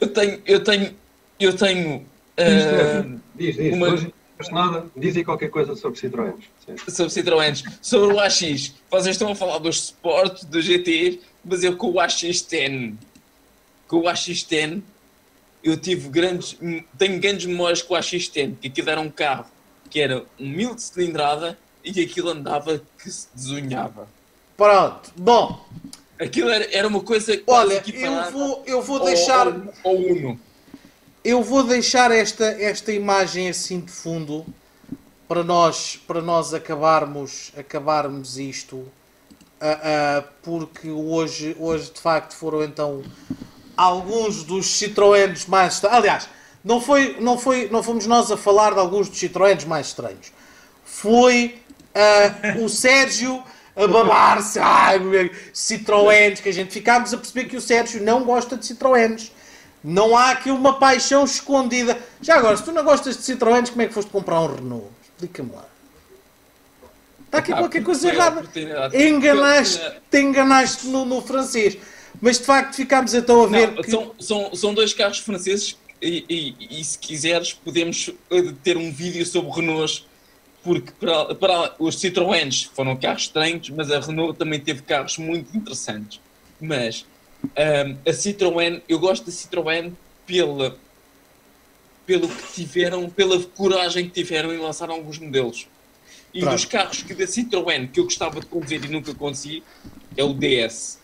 Eu 0.00 0.08
tenho. 0.12 0.42
Eu 0.46 0.62
tenho. 0.62 0.94
Eu 1.38 1.56
tenho. 1.56 2.06
ah, 2.36 3.18
Diz, 3.34 3.56
diz, 3.56 3.72
Uma- 3.74 4.12
nada, 4.52 4.86
diz 4.96 5.16
aí 5.16 5.24
qualquer 5.24 5.50
coisa 5.50 5.74
sobre 5.76 5.98
Citroëns. 5.98 6.44
Sim. 6.64 6.76
sobre 6.90 7.10
Citroëns, 7.12 7.64
sobre 7.82 8.14
o 8.14 8.20
AX. 8.20 8.74
Vocês 8.90 9.14
estão 9.16 9.32
a 9.32 9.34
falar 9.34 9.58
dos 9.58 9.76
Sport, 9.84 10.44
do 10.44 10.60
GT, 10.62 11.20
mas 11.44 11.62
eu 11.64 11.76
com 11.76 11.88
o 11.88 11.94
AX10, 11.94 12.94
com 13.88 13.96
o 13.98 14.02
AX10, 14.04 14.80
eu 15.64 15.76
tive 15.76 16.08
grandes, 16.08 16.56
tenho 16.98 17.20
grandes 17.20 17.46
memórias 17.46 17.82
com 17.82 17.94
o 17.94 17.96
AX10, 17.98 18.54
que 18.60 18.68
aquilo 18.68 18.88
era 18.90 19.00
um 19.00 19.10
carro 19.10 19.46
que 19.90 20.00
era 20.00 20.24
um 20.38 20.48
mil 20.48 20.74
de 20.74 20.82
cilindrada 20.82 21.58
e 21.84 21.92
que 21.92 22.02
aquilo 22.02 22.30
andava 22.30 22.80
que 23.02 23.10
se 23.10 23.26
desunhava. 23.34 24.08
Pronto. 24.56 25.10
Bom, 25.16 25.66
Aquilo 26.20 26.50
era, 26.50 26.68
era 26.70 26.86
uma 26.86 27.00
coisa 27.00 27.40
olha, 27.46 27.82
eu 27.94 28.30
vou, 28.30 28.62
eu 28.66 28.82
vou 28.82 29.02
deixar. 29.02 29.46
ao, 29.46 29.62
ao 29.84 29.96
Uno. 29.96 30.38
Eu 31.24 31.42
vou 31.42 31.62
deixar 31.62 32.10
esta, 32.10 32.44
esta 32.44 32.92
imagem 32.92 33.48
assim 33.48 33.80
de 33.80 33.90
fundo 33.90 34.44
para 35.26 35.42
nós, 35.42 35.98
para 36.06 36.20
nós 36.20 36.52
acabarmos, 36.52 37.52
acabarmos 37.56 38.38
isto, 38.38 38.86
ah, 39.60 39.80
ah, 39.82 40.24
porque 40.42 40.90
hoje, 40.90 41.56
hoje 41.58 41.90
de 41.90 42.00
facto 42.00 42.34
foram 42.34 42.64
então 42.64 43.02
alguns 43.76 44.42
dos 44.42 44.66
Citroëns 44.66 45.46
mais 45.46 45.82
aliás, 45.84 46.28
não 46.64 46.80
foi, 46.80 47.16
não 47.20 47.38
foi, 47.38 47.68
não 47.70 47.82
fomos 47.82 48.06
nós 48.06 48.30
a 48.30 48.36
falar 48.36 48.74
de 48.74 48.80
alguns 48.80 49.08
dos 49.08 49.18
Citroëns 49.18 49.64
mais 49.64 49.88
estranhos. 49.88 50.32
Foi 50.84 51.58
ah, 51.94 52.58
o 52.62 52.68
Sérgio 52.68 53.42
a 53.82 53.88
babar-se, 53.88 54.58
ai, 54.58 54.98
meu, 54.98 55.30
Citroëns, 55.52 56.40
que 56.40 56.48
a 56.48 56.52
gente 56.52 56.72
ficámos 56.72 57.12
a 57.14 57.16
perceber 57.16 57.44
que 57.46 57.56
o 57.56 57.60
Sérgio 57.60 58.02
não 58.02 58.24
gosta 58.24 58.56
de 58.56 58.66
Citroëns. 58.66 59.32
Não 59.82 60.16
há 60.16 60.30
aqui 60.32 60.50
uma 60.50 60.78
paixão 60.78 61.24
escondida. 61.24 61.98
Já 62.20 62.36
agora, 62.36 62.56
se 62.56 62.62
tu 62.64 62.72
não 62.72 62.84
gostas 62.84 63.16
de 63.16 63.22
Citroëns, 63.22 63.70
como 63.70 63.82
é 63.82 63.86
que 63.86 63.94
foste 63.94 64.10
comprar 64.10 64.40
um 64.40 64.54
Renault? 64.54 64.88
Explica-me 65.02 65.52
lá. 65.52 65.64
Está 67.26 67.38
aqui 67.38 67.52
Ah, 67.52 67.56
qualquer 67.58 67.82
coisa 67.82 68.08
errada. 68.08 68.42
Enganaste, 68.92 69.80
te 70.10 70.18
enganaste 70.20 70.86
no, 70.88 71.04
no 71.04 71.22
francês. 71.22 71.78
Mas 72.20 72.38
de 72.38 72.44
facto 72.44 72.74
ficámos 72.74 73.14
então 73.14 73.44
a 73.44 73.46
ver 73.46 73.70
Não, 73.72 73.82
que... 73.82 73.90
são, 73.90 74.14
são, 74.18 74.54
são 74.54 74.74
dois 74.74 74.92
carros 74.92 75.18
franceses 75.20 75.76
e, 76.02 76.24
e- 76.28 76.80
e 76.80 76.84
se 76.84 76.98
quiseres 76.98 77.52
podemos 77.52 78.10
eh, 78.32 78.52
ter 78.64 78.76
um 78.76 78.90
vídeo 78.92 79.24
sobre 79.24 79.50
Renaults 79.52 80.04
porque 80.62 80.92
para, 80.98 81.34
para 81.34 81.74
os 81.78 81.96
Citroëns 81.98 82.64
foram 82.74 82.96
carros 82.96 83.22
estranhos, 83.22 83.70
mas 83.70 83.90
a 83.90 84.00
Renault 84.00 84.38
também 84.38 84.60
teve 84.60 84.82
carros 84.82 85.16
muito 85.18 85.56
interessantes. 85.56 86.20
Mas 86.60 87.06
ahm, 87.56 87.96
a 88.06 88.10
Citroën, 88.10 88.82
eu 88.88 88.98
gosto 88.98 89.26
da 89.26 89.32
Citroën 89.32 89.92
pela, 90.26 90.76
pelo 92.04 92.28
que 92.28 92.52
tiveram, 92.52 93.08
pela 93.08 93.42
coragem 93.42 94.08
que 94.08 94.12
tiveram 94.12 94.52
em 94.52 94.58
lançar 94.58 94.90
alguns 94.90 95.18
modelos. 95.18 95.66
E 96.32 96.40
Pronto. 96.40 96.54
dos 96.54 96.64
carros 96.64 97.02
que 97.02 97.14
da 97.14 97.24
Citroën 97.24 97.90
que 97.90 97.98
eu 97.98 98.04
gostava 98.04 98.40
de 98.40 98.46
conduzir 98.46 98.84
e 98.84 98.88
nunca 98.88 99.14
conduzi 99.14 99.62
é 100.16 100.22
o 100.22 100.34
DS. 100.34 100.98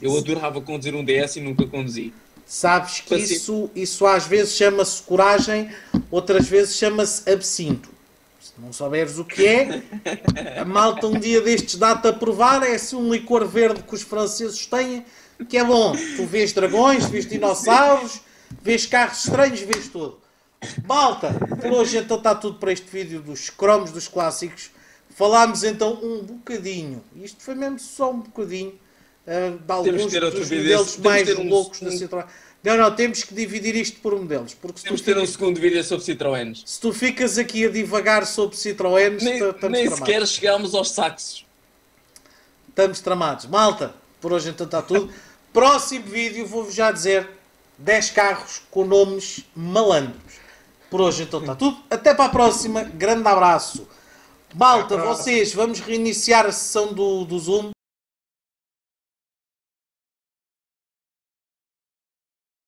Eu 0.00 0.16
adorava 0.16 0.60
conduzir 0.60 0.94
um 0.94 1.04
DS 1.04 1.36
e 1.36 1.40
nunca 1.40 1.66
conduzi. 1.66 2.12
Sabes 2.46 3.00
que 3.00 3.14
isso, 3.16 3.70
isso 3.74 4.04
às 4.04 4.26
vezes 4.26 4.56
chama-se 4.56 5.02
coragem, 5.02 5.70
outras 6.10 6.48
vezes 6.48 6.76
chama-se 6.76 7.30
absinto. 7.30 7.88
Se 8.54 8.60
não 8.60 8.70
souberes 8.70 9.18
o 9.18 9.24
que 9.24 9.46
é, 9.46 9.82
a 10.60 10.64
malta 10.64 11.06
um 11.06 11.18
dia 11.18 11.40
destes 11.40 11.76
dá-te 11.76 12.06
a 12.08 12.12
provar, 12.12 12.62
é 12.62 12.74
assim 12.74 12.96
um 12.96 13.10
licor 13.10 13.46
verde 13.46 13.82
que 13.82 13.94
os 13.94 14.02
franceses 14.02 14.66
têm, 14.66 15.06
que 15.48 15.56
é 15.56 15.64
bom. 15.64 15.96
Tu 16.16 16.26
vês 16.26 16.52
dragões, 16.52 17.06
vês 17.06 17.24
dinossauros, 17.24 18.20
vês 18.60 18.84
carros 18.84 19.24
estranhos, 19.24 19.60
vês 19.60 19.88
tudo. 19.88 20.20
Malta, 20.86 21.34
por 21.62 21.72
hoje 21.72 21.96
então 21.96 22.18
está 22.18 22.34
tudo 22.34 22.58
para 22.58 22.70
este 22.72 22.90
vídeo 22.90 23.22
dos 23.22 23.48
cromos 23.48 23.90
dos 23.90 24.06
clássicos. 24.06 24.70
Falámos 25.08 25.64
então 25.64 25.98
um 26.02 26.22
bocadinho, 26.22 27.02
isto 27.16 27.42
foi 27.42 27.54
mesmo 27.54 27.78
só 27.78 28.10
um 28.10 28.20
bocadinho, 28.20 28.74
ah, 29.26 29.56
de 29.64 29.72
alguns 29.72 30.12
dos 30.12 30.50
modelos 30.50 30.96
mais 30.98 31.38
um 31.38 31.48
loucos 31.48 31.80
da 31.80 31.90
segundo. 31.90 32.10
Citroën. 32.10 32.26
Não, 32.62 32.76
não, 32.76 32.94
temos 32.94 33.24
que 33.24 33.34
dividir 33.34 33.74
isto 33.74 33.98
por 34.00 34.14
modelos, 34.16 34.54
porque 34.54 34.82
Temos 34.82 35.00
de 35.00 35.06
ter 35.06 35.18
um 35.18 35.26
segundo 35.26 35.60
vídeo 35.60 35.82
sobre 35.82 36.04
Citroëns. 36.04 36.62
se 36.64 36.80
tu 36.80 36.92
ficas 36.92 37.36
aqui 37.36 37.66
a 37.66 37.68
divagar 37.70 38.24
sobre 38.24 38.56
Citroën, 38.56 39.20
Nem, 39.20 39.34
estamos 39.34 39.62
nem 39.70 39.86
tramados. 39.88 39.98
sequer 39.98 40.26
chegámos 40.26 40.74
aos 40.74 40.90
saxos. 40.92 41.44
Estamos 42.68 43.00
tramados. 43.00 43.46
Malta, 43.46 43.94
por 44.20 44.32
hoje 44.32 44.50
então 44.50 44.64
está 44.64 44.80
tudo. 44.80 45.12
Próximo 45.52 46.06
vídeo, 46.06 46.46
vou-vos 46.46 46.74
já 46.74 46.90
dizer, 46.92 47.28
10 47.78 48.10
carros 48.10 48.62
com 48.70 48.84
nomes 48.84 49.44
malandros. 49.56 50.40
Por 50.88 51.00
hoje 51.00 51.24
então 51.24 51.40
está 51.40 51.54
tudo. 51.56 51.76
Até 51.90 52.14
para 52.14 52.26
a 52.26 52.28
próxima. 52.28 52.84
Grande 52.84 53.26
abraço. 53.26 53.88
Malta, 54.54 54.96
vocês, 54.98 55.52
vamos 55.52 55.80
reiniciar 55.80 56.46
a 56.46 56.52
sessão 56.52 56.92
do, 56.92 57.24
do 57.24 57.38
Zoom. 57.38 57.70